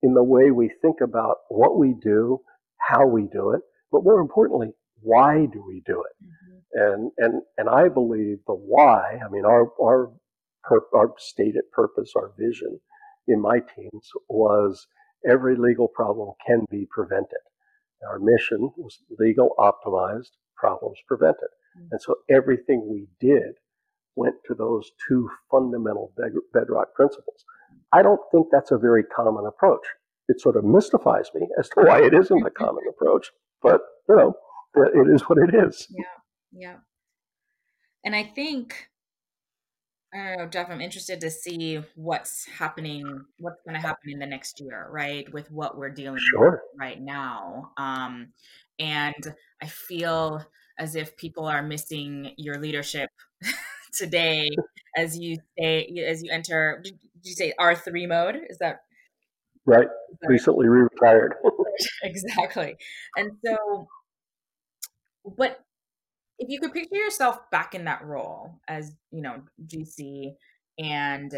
[0.03, 2.39] in the way we think about what we do,
[2.79, 6.25] how we do it, but more importantly, why do we do it?
[6.25, 6.93] Mm-hmm.
[6.93, 10.11] And, and, and I believe the why, I mean, our, our,
[10.93, 12.79] our stated purpose, our vision
[13.27, 14.87] in my teams was
[15.25, 17.39] every legal problem can be prevented.
[18.07, 21.49] Our mission was legal optimized, problems prevented.
[21.77, 21.87] Mm-hmm.
[21.91, 23.55] And so everything we did
[24.15, 26.11] went to those two fundamental
[26.53, 27.45] bedrock principles.
[27.93, 29.85] I don't think that's a very common approach.
[30.27, 34.15] It sort of mystifies me as to why it isn't a common approach, but you
[34.15, 34.33] know,
[34.75, 35.87] it is what it is.
[35.89, 36.03] Yeah,
[36.51, 36.75] yeah.
[38.03, 38.89] And I think
[40.13, 44.19] I don't know, Jeff, I'm interested to see what's happening, what's going to happen in
[44.19, 45.31] the next year, right?
[45.33, 46.51] With what we're dealing sure.
[46.51, 47.71] with right now.
[47.77, 48.29] Um,
[48.79, 50.45] and I feel
[50.79, 53.09] as if people are missing your leadership
[53.93, 54.49] today
[54.95, 58.39] as you say, as you enter, did you say R3 mode?
[58.49, 58.81] Is that
[59.65, 59.87] right?
[60.11, 61.35] Is that Recently retired.
[62.03, 62.75] exactly.
[63.15, 63.87] And so,
[65.23, 65.59] what
[66.39, 70.33] if you could picture yourself back in that role as you know gc
[70.79, 71.33] and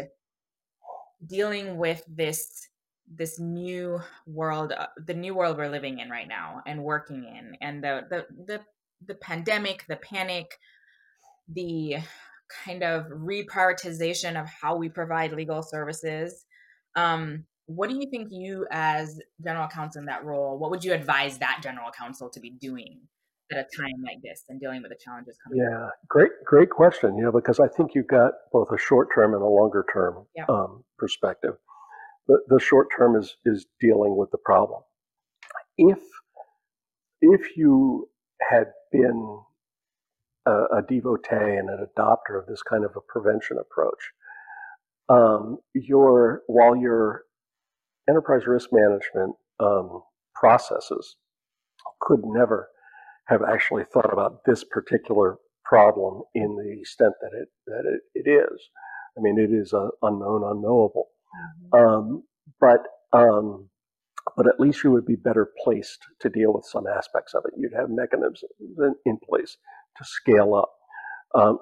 [1.26, 2.68] dealing with this
[3.12, 7.56] this new world uh, the new world we're living in right now and working in
[7.60, 8.60] and the the the,
[9.06, 10.58] the pandemic the panic
[11.52, 11.96] the
[12.64, 16.46] kind of reprioritization of how we provide legal services
[16.96, 20.92] um, what do you think you as general counsel in that role what would you
[20.92, 23.00] advise that general counsel to be doing
[23.52, 25.60] at a time like this and dealing with the challenges coming?
[25.60, 27.16] Yeah, great, great question.
[27.16, 30.26] You know, because I think you've got both a short term and a longer term
[30.36, 30.44] yeah.
[30.48, 31.54] um, perspective.
[32.28, 34.82] The, the short term is is dealing with the problem.
[35.76, 35.98] If
[37.20, 38.08] if you
[38.40, 39.40] had been
[40.46, 44.10] a, a devotee and an adopter of this kind of a prevention approach,
[45.08, 47.24] um, your while your
[48.08, 50.02] enterprise risk management um,
[50.34, 51.16] processes
[52.00, 52.68] could never
[53.26, 58.30] have actually thought about this particular problem in the extent that it that it, it
[58.30, 58.60] is.
[59.16, 61.08] I mean, it is uh, unknown, unknowable.
[61.74, 61.86] Mm-hmm.
[61.86, 62.22] Um,
[62.60, 62.80] but
[63.12, 63.68] um,
[64.36, 67.54] but at least you would be better placed to deal with some aspects of it.
[67.56, 68.44] You'd have mechanisms
[69.04, 69.56] in place
[69.96, 70.70] to scale up.
[71.34, 71.58] Um,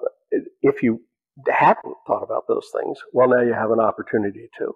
[0.61, 1.01] if you
[1.47, 4.73] hadn't thought about those things, well, now you have an opportunity to.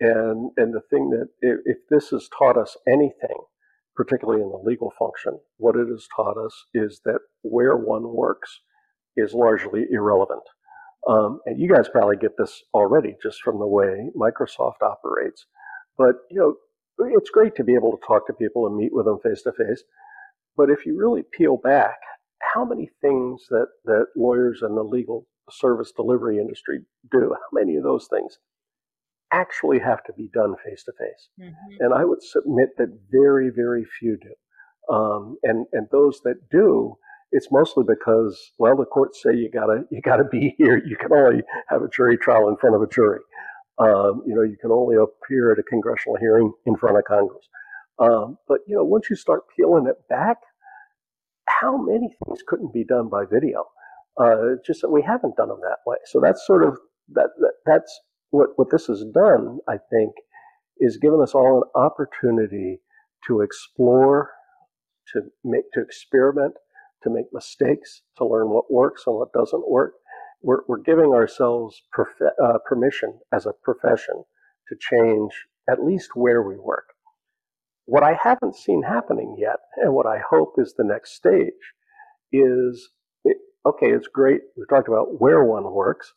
[0.00, 3.38] And and the thing that if, if this has taught us anything,
[3.96, 8.60] particularly in the legal function, what it has taught us is that where one works
[9.16, 10.42] is largely irrelevant.
[11.08, 15.46] Um, and you guys probably get this already just from the way Microsoft operates.
[15.96, 16.54] But you know,
[17.10, 19.52] it's great to be able to talk to people and meet with them face to
[19.52, 19.82] face.
[20.56, 21.96] But if you really peel back,
[22.54, 26.80] how many things that, that lawyers and the legal service delivery industry
[27.10, 28.38] do, how many of those things
[29.32, 31.28] actually have to be done face to face.
[31.80, 34.94] And I would submit that very, very few do.
[34.94, 36.96] Um, and and those that do,
[37.32, 40.82] it's mostly because well, the courts say you gotta you gotta be here.
[40.84, 43.20] You can only have a jury trial in front of a jury.
[43.78, 47.46] Um, you know, you can only appear at a congressional hearing in front of Congress.
[47.98, 50.38] Um, but you know, once you start peeling it back,
[51.48, 53.64] how many things couldn't be done by video?
[54.18, 55.98] Uh, just that we haven't done them that way.
[56.06, 56.78] So that's sort of
[57.12, 60.12] that, that that's what, what this has done, I think,
[60.78, 62.80] is given us all an opportunity
[63.26, 64.30] to explore,
[65.12, 66.54] to make, to experiment,
[67.02, 69.94] to make mistakes, to learn what works and what doesn't work.
[70.42, 74.24] We're, we're giving ourselves uh, permission as a profession
[74.68, 75.32] to change
[75.68, 76.86] at least where we work.
[77.86, 81.52] What I haven't seen happening yet, and what I hope is the next stage,
[82.32, 82.90] is
[83.24, 84.40] it, okay, it's great.
[84.56, 86.12] We've talked about where one works.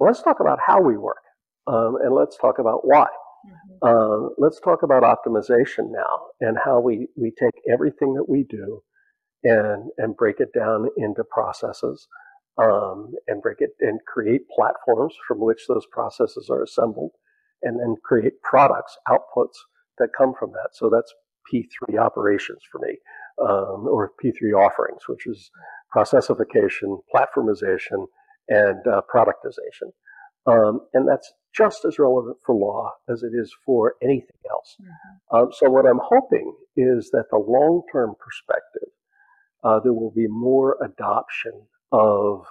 [0.00, 1.18] Let's talk about how we work.
[1.66, 3.06] Um, and let's talk about why.
[3.46, 3.76] Mm-hmm.
[3.82, 8.82] Uh, let's talk about optimization now and how we, we take everything that we do
[9.44, 12.08] and, and break it down into processes
[12.62, 17.12] um, and break it and create platforms from which those processes are assembled
[17.62, 19.56] and then create products, outputs
[19.98, 20.70] that come from that.
[20.74, 21.12] So that's
[21.52, 22.96] P3 operations for me.
[23.40, 25.50] um, or P3 offerings, which is
[25.90, 28.06] processification, platformization,
[28.48, 29.92] and uh, productization.
[30.46, 34.76] Um, and that's just as relevant for law as it is for anything else.
[34.80, 35.36] Mm-hmm.
[35.36, 38.90] Um, so, what I'm hoping is that the long term perspective,
[39.64, 42.44] uh, there will be more adoption of,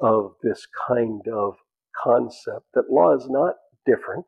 [0.00, 1.56] of this kind of
[2.02, 4.24] concept that law is not different.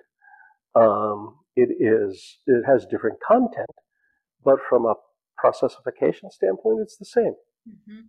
[0.74, 3.70] Um, it is it has different content,
[4.44, 4.96] but from a
[5.38, 7.34] processification standpoint, it's the same.
[7.88, 8.00] Mm-hmm.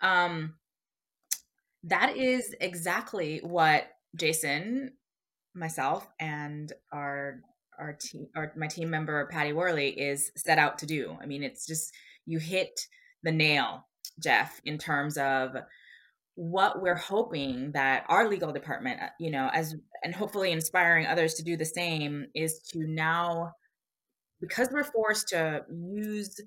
[0.06, 0.54] um,
[1.84, 4.92] that is exactly what Jason,
[5.54, 7.40] myself, and our
[7.78, 11.16] our team, our my team member Patty Worley is set out to do.
[11.20, 11.92] I mean, it's just
[12.26, 12.80] you hit
[13.22, 13.86] the nail,
[14.22, 15.56] Jeff, in terms of
[16.34, 21.34] what we're hoping that our legal department, uh, you know, as and hopefully inspiring others
[21.34, 23.52] to do the same, is to now
[24.40, 26.38] because we're forced to use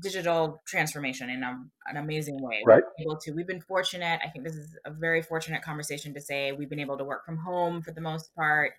[0.00, 2.62] digital transformation in a, an amazing way.
[2.66, 2.82] Right.
[3.00, 3.32] able to.
[3.32, 4.20] We've been fortunate.
[4.24, 7.24] I think this is a very fortunate conversation to say we've been able to work
[7.24, 8.72] from home for the most part,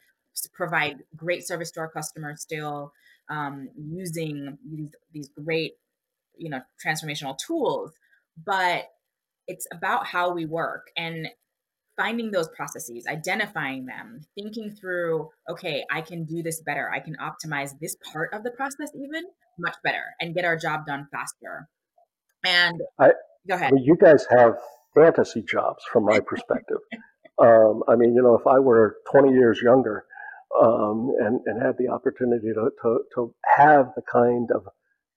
[0.54, 2.94] provide great service to our customers still,
[3.30, 5.74] um, using these these great,
[6.38, 7.92] you know, transformational tools.
[8.46, 8.86] But
[9.48, 11.28] it's about how we work and
[11.98, 16.90] finding those processes, identifying them, thinking through, okay, I can do this better.
[16.90, 19.26] I can optimize this part of the process even
[19.60, 21.68] much better and get our job done faster.
[22.46, 23.12] And I,
[23.48, 23.74] go ahead.
[23.82, 24.56] you guys have
[24.96, 26.78] fantasy jobs from my perspective.
[27.42, 30.06] um, I mean, you know, if I were 20 years younger
[30.62, 34.68] um, and, and had the opportunity to, to, to have the kind of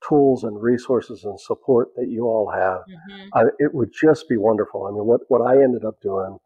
[0.06, 3.28] tools and resources and support that you all have, mm-hmm.
[3.34, 4.86] I, it would just be wonderful.
[4.86, 6.38] I mean, what, what I ended up doing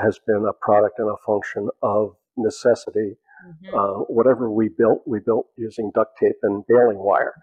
[0.00, 3.78] has been a product and a function of necessity Mm-hmm.
[3.78, 7.34] Uh, whatever we built, we built using duct tape and baling wire.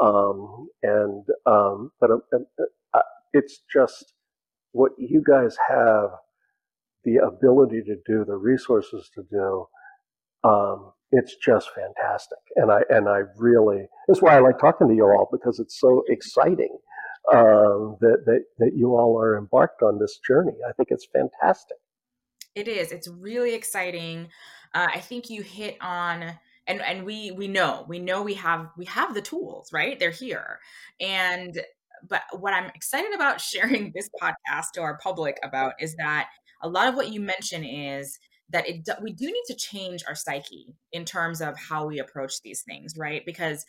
[0.00, 0.06] Mm-hmm.
[0.06, 2.38] Um, and um, but uh,
[2.94, 4.14] uh, it's just
[4.72, 6.10] what you guys have
[7.04, 9.66] the ability to do, the resources to do.
[10.42, 14.94] Um, it's just fantastic, and I and I really that's why I like talking to
[14.94, 16.76] you all because it's so exciting
[17.32, 20.54] um, that that that you all are embarked on this journey.
[20.68, 21.76] I think it's fantastic.
[22.54, 22.92] It is.
[22.92, 24.28] It's really exciting
[24.74, 28.68] uh, I think you hit on and and we we know we know we have
[28.76, 29.98] we have the tools right?
[29.98, 30.60] They're here.
[31.00, 31.60] And
[32.08, 36.28] but what i'm excited about sharing this podcast to our public about is that
[36.62, 38.18] a lot of what you mention is
[38.50, 42.40] that it we do need to change our psyche in terms of how we approach
[42.42, 43.24] these things right?
[43.26, 43.64] Because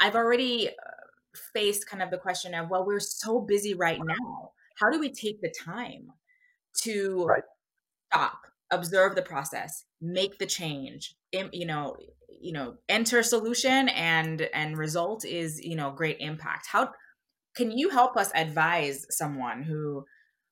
[0.00, 0.72] i've already uh,
[1.52, 4.52] faced kind of the question of well we're so busy right now.
[4.76, 6.08] How do we take the time
[6.82, 7.42] to right.
[8.10, 8.38] stop
[8.72, 11.14] observe the process make the change
[11.52, 11.96] you know
[12.42, 16.66] you know enter solution and and result is you know great impact.
[16.70, 16.90] How
[17.54, 20.04] can you help us advise someone who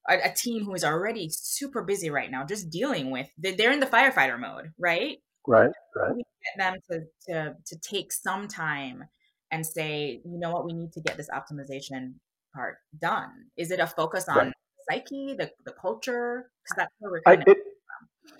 [0.09, 3.81] a, a team who is already super busy right now just dealing with they're in
[3.81, 5.19] the firefighter mode right?
[5.47, 6.15] Right right.
[6.15, 9.05] We get them to to to take some time
[9.51, 10.65] and say you know what?
[10.65, 12.15] We need to get this optimization
[12.55, 13.47] part done.
[13.57, 14.53] Is it a focus on right.
[14.89, 16.51] psyche the, the culture?
[16.63, 17.65] Because that's where we're kind I, of it,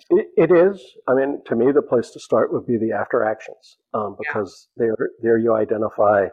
[0.09, 0.81] it, it is.
[1.07, 4.67] I mean, to me, the place to start would be the after actions um, because
[4.77, 4.85] yeah.
[4.85, 6.27] there, there you identify,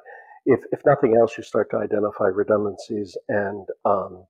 [0.46, 4.24] if if nothing else, you start to identify redundancies and um,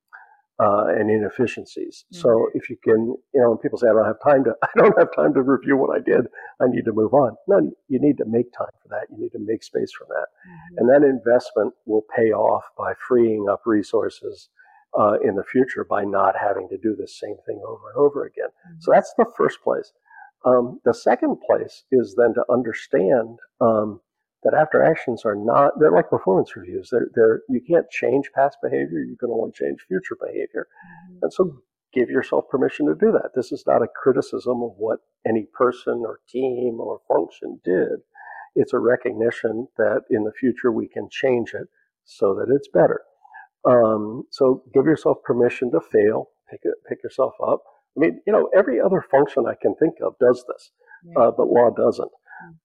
[0.61, 2.05] uh, and inefficiencies.
[2.13, 2.21] Mm-hmm.
[2.21, 4.69] So if you can, you know, when people say, "I don't have time to, I
[4.77, 6.27] don't have time to review what I did.
[6.61, 7.59] I need to move on." No,
[7.89, 9.07] you need to make time for that.
[9.11, 10.79] You need to make space for that, mm-hmm.
[10.79, 14.49] and that investment will pay off by freeing up resources
[14.99, 18.25] uh, in the future by not having to do the same thing over and over
[18.25, 18.49] again.
[18.49, 18.81] Mm-hmm.
[18.81, 19.93] So that's the first place.
[20.45, 24.01] Um, the second place is then to understand um,
[24.45, 26.89] that after actions are not, they're like performance reviews.
[26.91, 30.69] They're, they're, you can't change past behavior, you can only change future behavior.
[31.11, 31.19] Mm-hmm.
[31.23, 31.61] And so
[31.93, 33.31] give yourself permission to do that.
[33.35, 38.01] This is not a criticism of what any person or team or function did.
[38.55, 41.69] It's a recognition that in the future we can change it
[42.05, 43.03] so that it's better.
[43.65, 46.31] Um, so give yourself permission to fail.
[46.51, 47.63] Pick it, pick yourself up.
[47.97, 50.71] I mean, you know, every other function I can think of does this,
[51.05, 51.23] yeah.
[51.23, 52.11] uh, but law doesn't.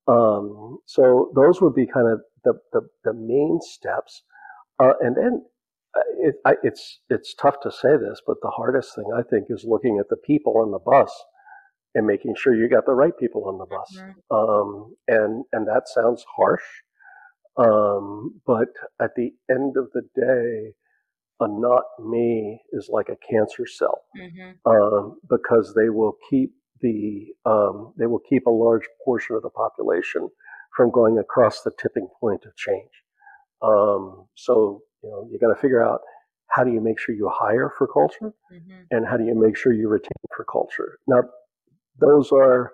[0.07, 0.13] Mm.
[0.13, 4.23] Um, so those would be kind of the the, the main steps,
[4.79, 5.43] uh, and then
[5.95, 9.47] uh, it, I, it's it's tough to say this, but the hardest thing I think
[9.49, 11.11] is looking at the people on the bus
[11.95, 13.97] and making sure you got the right people on the bus.
[13.97, 14.35] Mm-hmm.
[14.35, 16.63] Um, and and that sounds harsh,
[17.57, 18.69] um, but
[19.01, 20.73] at the end of the day,
[21.43, 24.69] a not me is like a cancer cell mm-hmm.
[24.69, 29.49] um, because they will keep the um, they will keep a large portion of the
[29.49, 30.29] population
[30.75, 32.89] from going across the tipping point of change.
[33.61, 36.01] Um, so, you know, you got to figure out
[36.47, 38.81] how do you make sure you hire for culture mm-hmm.
[38.91, 40.99] and how do you make sure you retain for culture.
[41.07, 41.21] Now,
[41.99, 42.73] those are,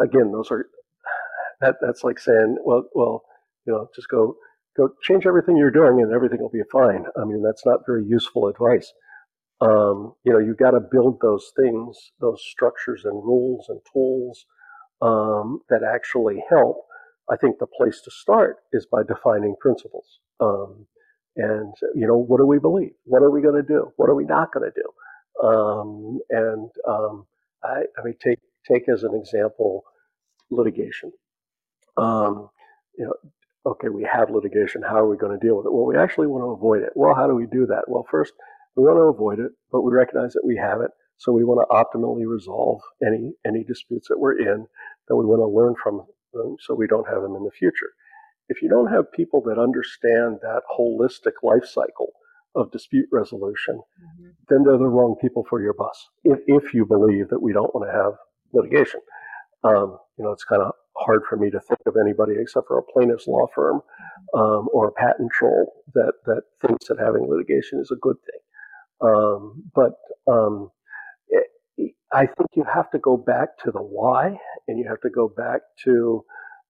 [0.00, 0.66] again, those are,
[1.60, 3.22] that, that's like saying, well, well,
[3.66, 4.36] you know, just go,
[4.78, 7.04] go change everything you're doing and everything will be fine.
[7.20, 8.92] I mean, that's not very useful advice.
[9.60, 14.46] Um, you know, you've got to build those things, those structures and rules and tools
[15.02, 16.84] um, that actually help.
[17.30, 20.20] I think the place to start is by defining principles.
[20.40, 20.86] Um,
[21.36, 22.92] and, you know, what do we believe?
[23.04, 23.92] What are we going to do?
[23.96, 25.46] What are we not going to do?
[25.46, 27.26] Um, and um,
[27.64, 28.38] I, I, mean, take,
[28.70, 29.84] take as an example
[30.50, 31.12] litigation.
[31.96, 32.48] Um,
[32.96, 33.14] you know,
[33.72, 34.82] okay, we have litigation.
[34.82, 35.72] How are we going to deal with it?
[35.72, 36.92] Well, we actually want to avoid it.
[36.94, 37.84] Well, how do we do that?
[37.86, 38.32] Well, first,
[38.76, 40.90] we want to avoid it, but we recognize that we have it.
[41.16, 44.66] So we want to optimally resolve any any disputes that we're in.
[45.08, 47.90] That we want to learn from them, so we don't have them in the future.
[48.48, 52.12] If you don't have people that understand that holistic life cycle
[52.54, 54.28] of dispute resolution, mm-hmm.
[54.48, 56.08] then they're the wrong people for your bus.
[56.24, 58.12] If, if you believe that we don't want to have
[58.52, 59.00] litigation,
[59.64, 62.78] um, you know, it's kind of hard for me to think of anybody except for
[62.78, 63.80] a plaintiff's law firm
[64.34, 68.40] um, or a patent troll that that thinks that having litigation is a good thing.
[69.08, 69.92] Um, but
[70.30, 70.70] um,
[71.28, 71.46] it,
[72.12, 75.28] I think you have to go back to the why, and you have to go
[75.28, 76.24] back to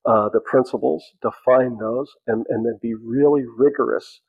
[0.05, 4.21] uh, the principles, define those, and, and then be really rigorous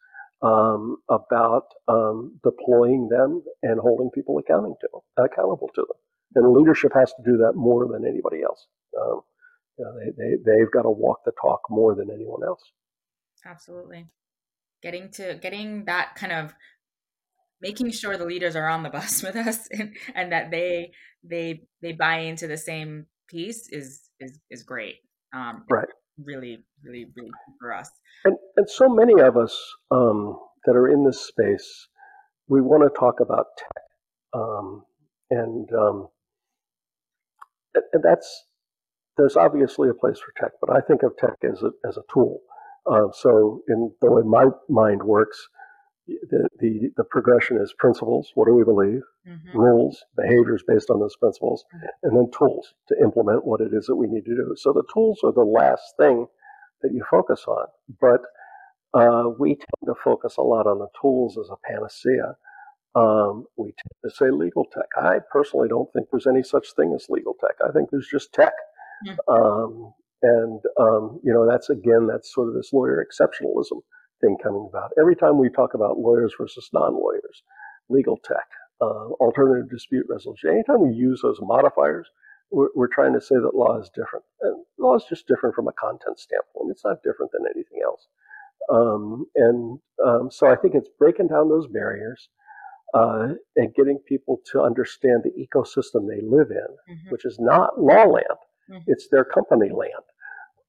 [0.43, 4.89] um, about um, deploying them and holding people accounting to
[5.23, 5.97] accountable to them.
[6.35, 8.67] And leadership has to do that more than anybody else.
[9.01, 9.21] Um,
[9.81, 12.61] you know, they, they, they've got to walk the talk more than anyone else.
[13.47, 14.07] Absolutely.
[14.83, 16.55] Getting to getting that kind of
[17.63, 20.93] making sure the leaders are on the bus with us and, and that they
[21.25, 24.97] they they buy into the same piece is is is great
[25.35, 25.89] um right
[26.25, 27.91] really really really for us
[28.25, 29.57] and and so many of us
[29.91, 31.89] um that are in this space
[32.49, 33.83] we want to talk about tech
[34.35, 34.83] um
[35.31, 36.09] and um
[37.75, 38.47] and that's
[39.21, 42.03] there's obviously a place for tech but i think of tech as a as a
[42.13, 42.41] tool
[42.91, 45.49] uh, so in the way my mind works
[46.31, 49.59] the, the, the progression is principles, what do we believe, mm-hmm.
[49.59, 51.87] rules, behaviors based on those principles, mm-hmm.
[52.03, 54.55] and then tools to implement what it is that we need to do.
[54.57, 56.27] So the tools are the last thing
[56.83, 57.67] that you focus on.
[58.01, 58.23] But
[58.99, 62.37] uh, we tend to focus a lot on the tools as a panacea.
[62.95, 64.87] Um, we tend to say legal tech.
[64.97, 67.57] I personally don't think there's any such thing as legal tech.
[67.65, 68.53] I think there's just tech.
[69.07, 69.33] Mm-hmm.
[69.33, 73.81] Um, and, um, you know, that's again, that's sort of this lawyer exceptionalism
[74.21, 74.91] thing coming about.
[74.99, 77.43] Every time we talk about lawyers versus non-lawyers,
[77.89, 78.47] legal tech,
[78.81, 82.09] uh, alternative dispute resolution, anytime we use those modifiers,
[82.51, 84.25] we're, we're, trying to say that law is different.
[84.43, 86.71] And law is just different from a content standpoint.
[86.71, 88.07] It's not different than anything else.
[88.71, 92.29] Um, and um, so I think it's breaking down those barriers
[92.95, 97.11] uh, and getting people to understand the ecosystem they live in, mm-hmm.
[97.11, 98.27] which is not law land.
[98.71, 98.83] Mm-hmm.
[98.87, 100.05] It's their company land.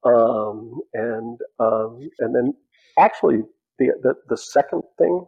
[0.03, 2.53] Um, and um, and then
[2.97, 3.41] actually
[3.77, 5.25] the, the, the second thing,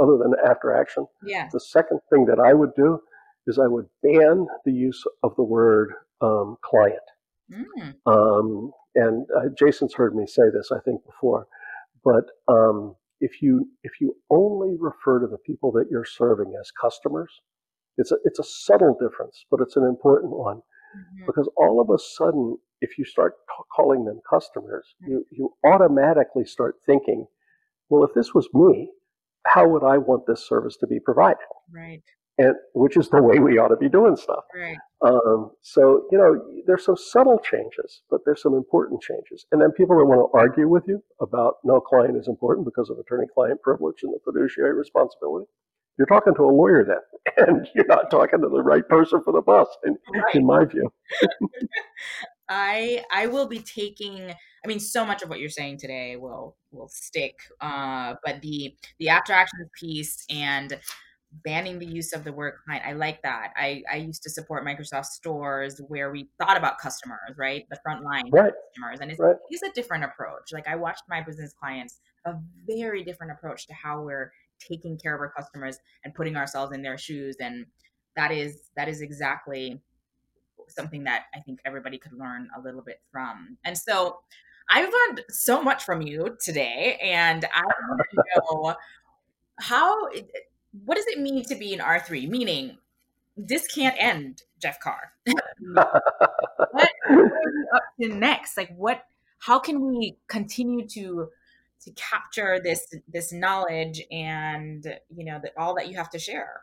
[0.00, 1.48] other than after action, yeah.
[1.52, 3.00] the second thing that I would do
[3.46, 6.98] is I would ban the use of the word um, client.
[7.52, 7.94] Mm.
[8.06, 11.46] Um, and uh, Jason's heard me say this, I think, before.
[12.04, 16.70] But um, if you if you only refer to the people that you're serving as
[16.70, 17.32] customers,
[17.96, 20.60] it's a it's a subtle difference, but it's an important one
[20.94, 21.26] mm-hmm.
[21.26, 25.08] because all of a sudden if you start t- calling them customers, mm.
[25.08, 27.26] you, you automatically start thinking,
[27.88, 28.90] well, if this was me,
[29.46, 31.38] how would I want this service to be provided?
[31.72, 32.02] Right.
[32.36, 34.44] And which is the way we ought to be doing stuff.
[34.54, 34.76] Right.
[35.02, 39.46] Um, so you know, there's some subtle changes, but there's some important changes.
[39.52, 42.90] And then people that want to argue with you about no client is important because
[42.90, 45.46] of attorney-client privilege and the fiduciary responsibility.
[45.98, 49.32] You're talking to a lawyer then, and you're not talking to the right person for
[49.32, 50.34] the bus, in, right.
[50.34, 50.92] in my view.
[52.48, 56.56] I I will be taking I mean so much of what you're saying today will
[56.72, 60.78] will stick uh but the the after action piece and
[61.42, 63.52] banning the use of the word client I like that.
[63.56, 67.64] I I used to support Microsoft stores where we thought about customers, right?
[67.70, 68.52] The front line right.
[68.52, 69.36] customers and it's, right.
[69.50, 70.52] it's a different approach.
[70.52, 72.34] Like I watched my business clients a
[72.66, 76.82] very different approach to how we're taking care of our customers and putting ourselves in
[76.82, 77.66] their shoes and
[78.16, 79.80] that is that is exactly
[80.68, 83.56] something that I think everybody could learn a little bit from.
[83.64, 84.20] And so
[84.70, 88.74] I've learned so much from you today, and I want to know
[89.60, 90.08] how
[90.84, 92.28] what does it mean to be an R3?
[92.28, 92.78] Meaning,
[93.36, 95.12] this can't end, Jeff Carr.
[95.74, 96.02] what,
[96.72, 96.90] what
[97.74, 98.56] up to next?
[98.56, 99.04] Like, what
[99.38, 101.28] how can we continue to
[101.84, 106.62] to capture this this knowledge and you know that all that you have to share.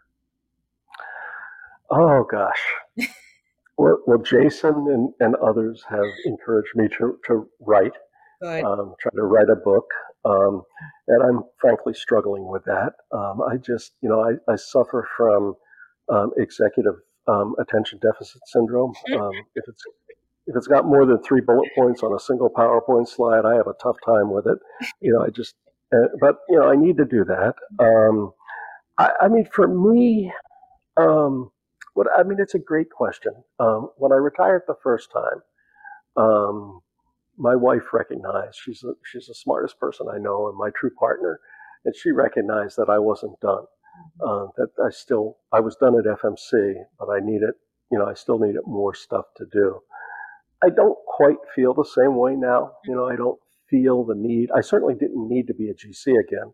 [1.90, 2.62] Oh gosh.
[3.78, 7.94] Well, well jason and, and others have encouraged me to, to write
[8.44, 9.86] um, try to write a book
[10.26, 10.62] um,
[11.08, 12.94] and i'm frankly struggling with that.
[13.12, 15.56] Um, i just you know i, I suffer from
[16.10, 16.96] um, executive
[17.28, 19.84] um, attention deficit syndrome um, if it's
[20.48, 23.68] if it's got more than three bullet points on a single PowerPoint slide, I have
[23.68, 24.58] a tough time with it.
[25.00, 25.56] You know, I just,
[25.94, 27.54] uh, but you know, I need to do that.
[27.80, 28.34] Um,
[28.98, 30.32] I, I, mean, for me,
[30.98, 31.52] um,
[31.94, 33.34] what I mean, it's a great question.
[33.60, 35.42] Um, when I retired the first time,
[36.18, 36.82] um,
[37.38, 41.40] my wife recognized she's a, she's the smartest person I know and my true partner,
[41.86, 43.66] and she recognized that I wasn't done.
[44.26, 47.52] Uh, that I still I was done at FMC, but I needed
[47.92, 49.82] you know I still needed more stuff to do.
[50.64, 52.74] I don't quite feel the same way now.
[52.86, 53.40] You know, I don't
[53.70, 54.50] feel the need.
[54.56, 56.54] I certainly didn't need to be a GC again,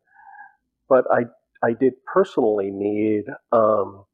[0.87, 1.25] but I
[1.63, 4.05] I did personally need um,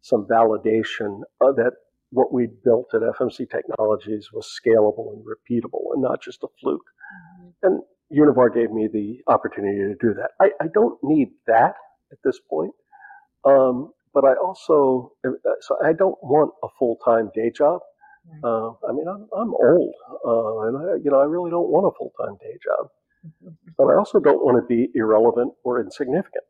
[0.00, 1.72] some validation that
[2.10, 6.80] what we built at FMC Technologies was scalable and repeatable and not just a fluke.
[7.42, 7.66] Mm-hmm.
[7.66, 7.82] And
[8.12, 10.30] Univar gave me the opportunity to do that.
[10.40, 11.74] I, I don't need that
[12.12, 12.72] at this point.
[13.44, 15.30] Um, but I also, uh,
[15.60, 17.80] so I don't want a full time day job.
[18.44, 19.94] Uh, I mean, I'm, I'm old,
[20.26, 23.84] uh, and I, you know, I really don't want a full time day job, but
[23.84, 26.44] I also don't want to be irrelevant or insignificant.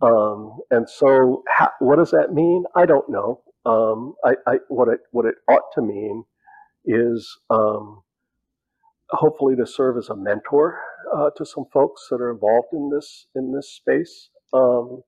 [0.00, 2.64] Um, and so, how, what does that mean?
[2.74, 3.42] I don't know.
[3.66, 6.24] Um, I, I, what it what it ought to mean
[6.84, 8.02] is um,
[9.10, 10.80] hopefully to serve as a mentor
[11.16, 14.30] uh, to some folks that are involved in this in this space.
[14.52, 15.02] Um,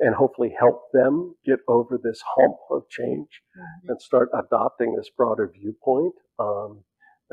[0.00, 3.90] and hopefully help them get over this hump of change mm-hmm.
[3.90, 6.82] and start adopting this broader viewpoint um,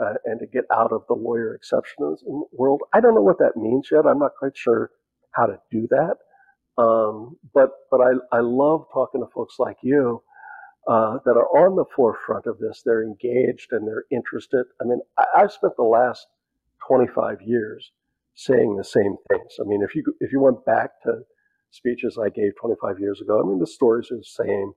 [0.02, 2.82] uh, and to get out of the lawyer exceptionalism world.
[2.94, 4.06] I don't know what that means yet.
[4.06, 4.92] I'm not quite sure
[5.32, 6.18] how to do that.
[6.78, 10.22] Um, but but I, I love talking to folks like you
[10.88, 12.82] uh, that are on the forefront of this.
[12.84, 14.66] They're engaged and they're interested.
[14.82, 16.28] I mean, I, I've spent the last
[16.88, 17.92] 25 years
[18.36, 19.54] saying the same things.
[19.60, 21.22] I mean, if you if you went back to
[21.76, 23.42] speeches I gave 25 years ago.
[23.42, 24.74] I mean, the stories are the same.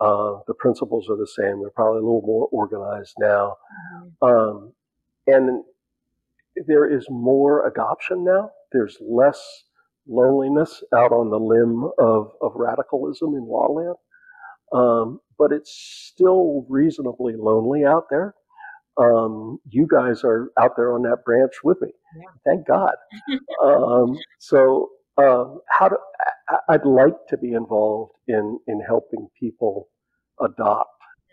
[0.00, 1.60] Uh, the principles are the same.
[1.60, 3.56] They're probably a little more organized now.
[4.22, 4.26] Mm-hmm.
[4.28, 4.72] Um,
[5.26, 5.64] and
[6.66, 8.50] there is more adoption now.
[8.72, 9.40] There's less
[10.06, 13.96] loneliness out on the limb of, of radicalism in law land.
[14.72, 15.72] Um, but it's
[16.12, 18.34] still reasonably lonely out there.
[18.96, 21.88] Um, you guys are out there on that branch with me.
[22.16, 22.24] Yeah.
[22.46, 22.94] Thank God.
[23.64, 25.96] um, so um, how do
[26.68, 29.88] I'd like to be involved in in helping people
[30.40, 30.90] adopt,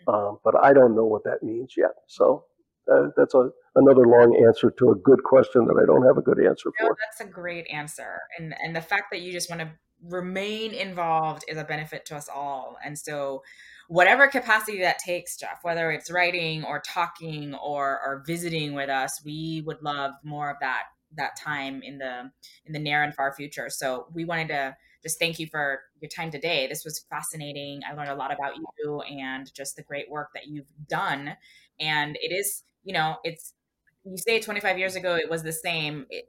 [0.08, 1.90] um, but I don't know what that means yet.
[2.06, 2.44] So
[2.92, 6.22] uh, that's a another long answer to a good question that I don't have a
[6.22, 6.96] good answer no, for.
[7.00, 9.70] That's a great answer, and and the fact that you just want to
[10.04, 13.42] remain involved is a benefit to us all, and so
[13.88, 19.20] whatever capacity that takes jeff whether it's writing or talking or or visiting with us
[19.24, 20.84] we would love more of that
[21.16, 22.30] that time in the
[22.66, 23.68] in the near and far future.
[23.70, 26.66] So we wanted to just thank you for your time today.
[26.68, 27.80] This was fascinating.
[27.88, 31.36] I learned a lot about you and just the great work that you've done.
[31.80, 33.54] And it is, you know, it's
[34.04, 36.06] you say 25 years ago it was the same.
[36.10, 36.26] It,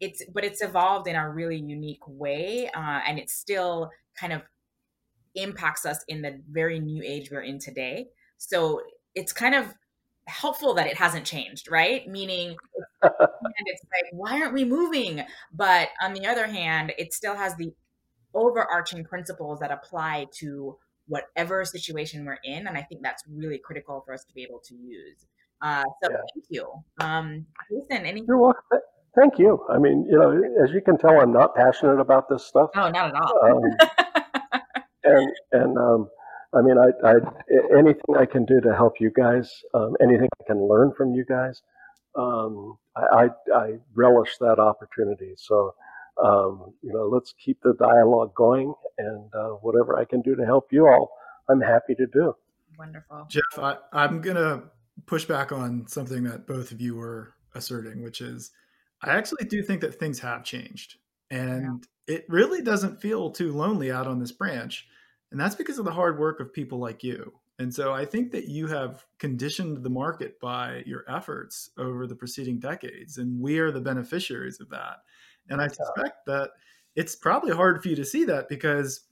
[0.00, 4.42] it's but it's evolved in a really unique way, uh, and it still kind of
[5.34, 8.08] impacts us in the very new age we're in today.
[8.38, 8.80] So
[9.14, 9.74] it's kind of
[10.30, 12.06] helpful that it hasn't changed, right?
[12.08, 12.56] Meaning,
[13.02, 15.22] it's like, why aren't we moving?
[15.52, 17.72] But on the other hand, it still has the
[18.34, 20.76] overarching principles that apply to
[21.08, 22.66] whatever situation we're in.
[22.68, 25.26] And I think that's really critical for us to be able to use.
[25.60, 26.16] Uh, so yeah.
[26.34, 26.66] thank you.
[27.00, 28.22] Um, Jason, any?
[28.26, 28.78] You're welcome.
[29.14, 29.64] Thank you.
[29.68, 32.70] I mean, you know, as you can tell, I'm not passionate about this stuff.
[32.76, 33.44] Oh, not at all.
[33.44, 34.62] Um,
[35.04, 36.08] and and um,
[36.54, 37.14] I mean, I, I
[37.78, 41.24] anything I can do to help you guys, um, anything I can learn from you
[41.24, 41.62] guys,
[42.16, 45.34] um, I, I, I, relish that opportunity.
[45.36, 45.74] So,
[46.22, 50.44] um, you know, let's keep the dialogue going, and uh, whatever I can do to
[50.44, 51.12] help you all,
[51.48, 52.34] I'm happy to do.
[52.76, 53.58] Wonderful, Jeff.
[53.58, 54.64] I, I'm gonna
[55.06, 58.50] push back on something that both of you were asserting, which is,
[59.02, 60.96] I actually do think that things have changed,
[61.30, 62.16] and yeah.
[62.16, 64.88] it really doesn't feel too lonely out on this branch
[65.30, 67.32] and that's because of the hard work of people like you.
[67.58, 72.14] And so I think that you have conditioned the market by your efforts over the
[72.14, 73.18] preceding decades.
[73.18, 75.02] And we are the beneficiaries of that.
[75.50, 76.50] And I suspect that
[76.96, 79.02] it's probably hard for you to see that because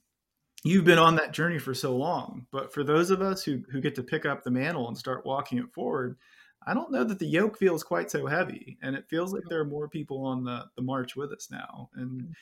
[0.63, 2.47] you've been on that journey for so long.
[2.51, 5.25] But for those of us who, who get to pick up the mantle and start
[5.25, 6.17] walking it forward,
[6.65, 9.61] I don't know that the yoke feels quite so heavy, and it feels like there
[9.61, 11.89] are more people on the the march with us now.
[11.95, 12.35] And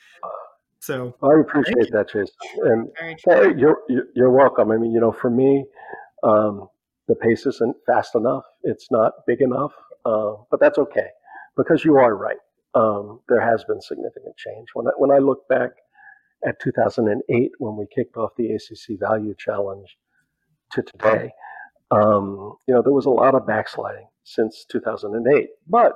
[0.80, 2.30] so I appreciate that, Chase.
[2.62, 2.88] and
[3.58, 3.78] you're
[4.14, 4.70] you're welcome.
[4.70, 5.64] I mean, you know, for me,
[6.22, 6.68] um,
[7.08, 8.44] the pace isn't fast enough.
[8.62, 9.72] It's not big enough,
[10.04, 11.08] uh, but that's okay
[11.56, 12.36] because you are right.
[12.74, 14.68] Um, there has been significant change.
[14.74, 15.70] When I, when I look back
[16.46, 19.88] at 2008, when we kicked off the ACC Value Challenge,
[20.72, 21.30] to today,
[21.90, 25.48] um, you know, there was a lot of backsliding since 2008.
[25.66, 25.94] But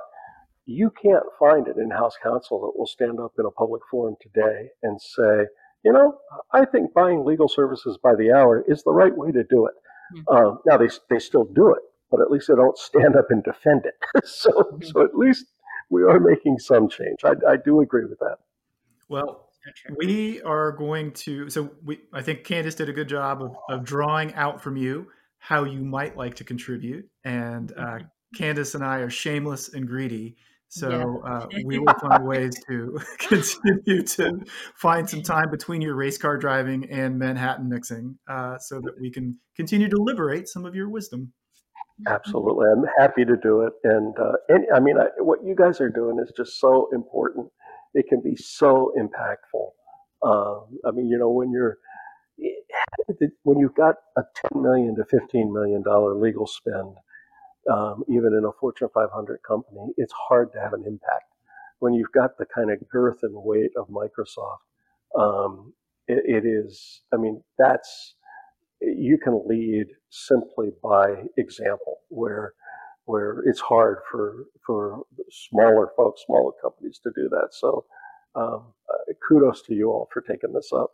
[0.65, 4.69] you can't find an in-house counsel that will stand up in a public forum today
[4.81, 5.45] and say,
[5.83, 6.17] you know,
[6.51, 9.73] I think buying legal services by the hour is the right way to do it.
[10.15, 10.35] Mm-hmm.
[10.35, 13.43] Um, now they they still do it, but at least they don't stand up and
[13.43, 13.95] defend it.
[14.25, 14.83] so mm-hmm.
[14.83, 15.45] so at least
[15.89, 17.23] we are making some change.
[17.23, 18.37] I, I do agree with that.
[19.09, 19.49] Well,
[19.97, 21.49] we are going to.
[21.49, 25.07] So we, I think Candace did a good job of, of drawing out from you
[25.39, 28.05] how you might like to contribute, and uh, mm-hmm.
[28.37, 30.37] Candace and I are shameless and greedy.
[30.73, 30.89] So
[31.23, 31.31] yeah.
[31.31, 34.39] uh, we will find ways to continue to
[34.75, 39.11] find some time between your race car driving and Manhattan mixing, uh, so that we
[39.11, 41.31] can continue to liberate some of your wisdom.
[42.07, 45.79] Absolutely, I'm happy to do it, and uh, and I mean, I, what you guys
[45.79, 47.49] are doing is just so important.
[47.93, 49.69] It can be so impactful.
[50.27, 51.77] Um, I mean, you know, when you're
[53.43, 56.95] when you've got a 10 million to 15 million dollar legal spend,
[57.71, 61.25] um, even in a Fortune 500 company, it's hard to have an impact.
[61.79, 64.59] When you've got the kind of girth and weight of Microsoft,
[65.19, 65.73] um,
[66.07, 67.01] it, it is.
[67.13, 68.15] I mean, that's
[68.81, 72.53] you can lead simply by example, where
[73.05, 77.49] where it's hard for for smaller folks, smaller companies to do that.
[77.51, 77.85] So,
[78.35, 80.91] um, uh, kudos to you all for taking this up.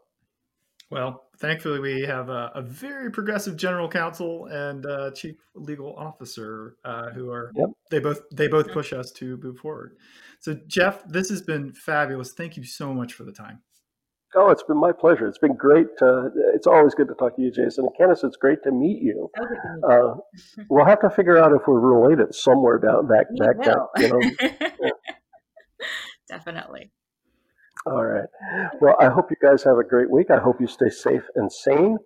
[0.91, 6.77] Well, thankfully, we have a, a very progressive general counsel and uh, chief legal officer
[6.83, 7.69] uh, who are yep.
[7.91, 9.95] they both they both push us to move forward.
[10.39, 12.33] So, Jeff, this has been fabulous.
[12.33, 13.61] Thank you so much for the time.
[14.35, 15.27] Oh, it's been my pleasure.
[15.27, 15.87] It's been great.
[16.01, 17.85] Uh, it's always good to talk to you, Jason.
[17.85, 19.29] And Candace, it's great to meet you.
[19.89, 20.15] Uh,
[20.69, 23.87] we'll have to figure out if we're related somewhere down back back down.
[23.97, 24.19] You know?
[24.81, 24.89] yeah.
[26.27, 26.91] Definitely.
[27.85, 28.27] All right.
[28.81, 30.29] Well, I hope you guys have a great week.
[30.31, 31.97] I hope you stay safe and sane,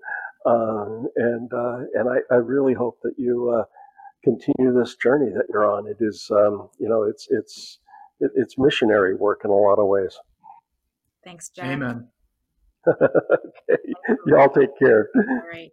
[0.46, 3.64] um, and uh, and I, I, really hope that you uh,
[4.24, 5.88] continue this journey that you're on.
[5.88, 7.80] It is, um, you know, it's it's
[8.20, 10.16] it, it's missionary work in a lot of ways.
[11.24, 11.66] Thanks, Jeff.
[11.66, 12.08] Amen.
[12.88, 13.82] okay.
[14.28, 15.10] Y'all take care.
[15.16, 15.72] All right.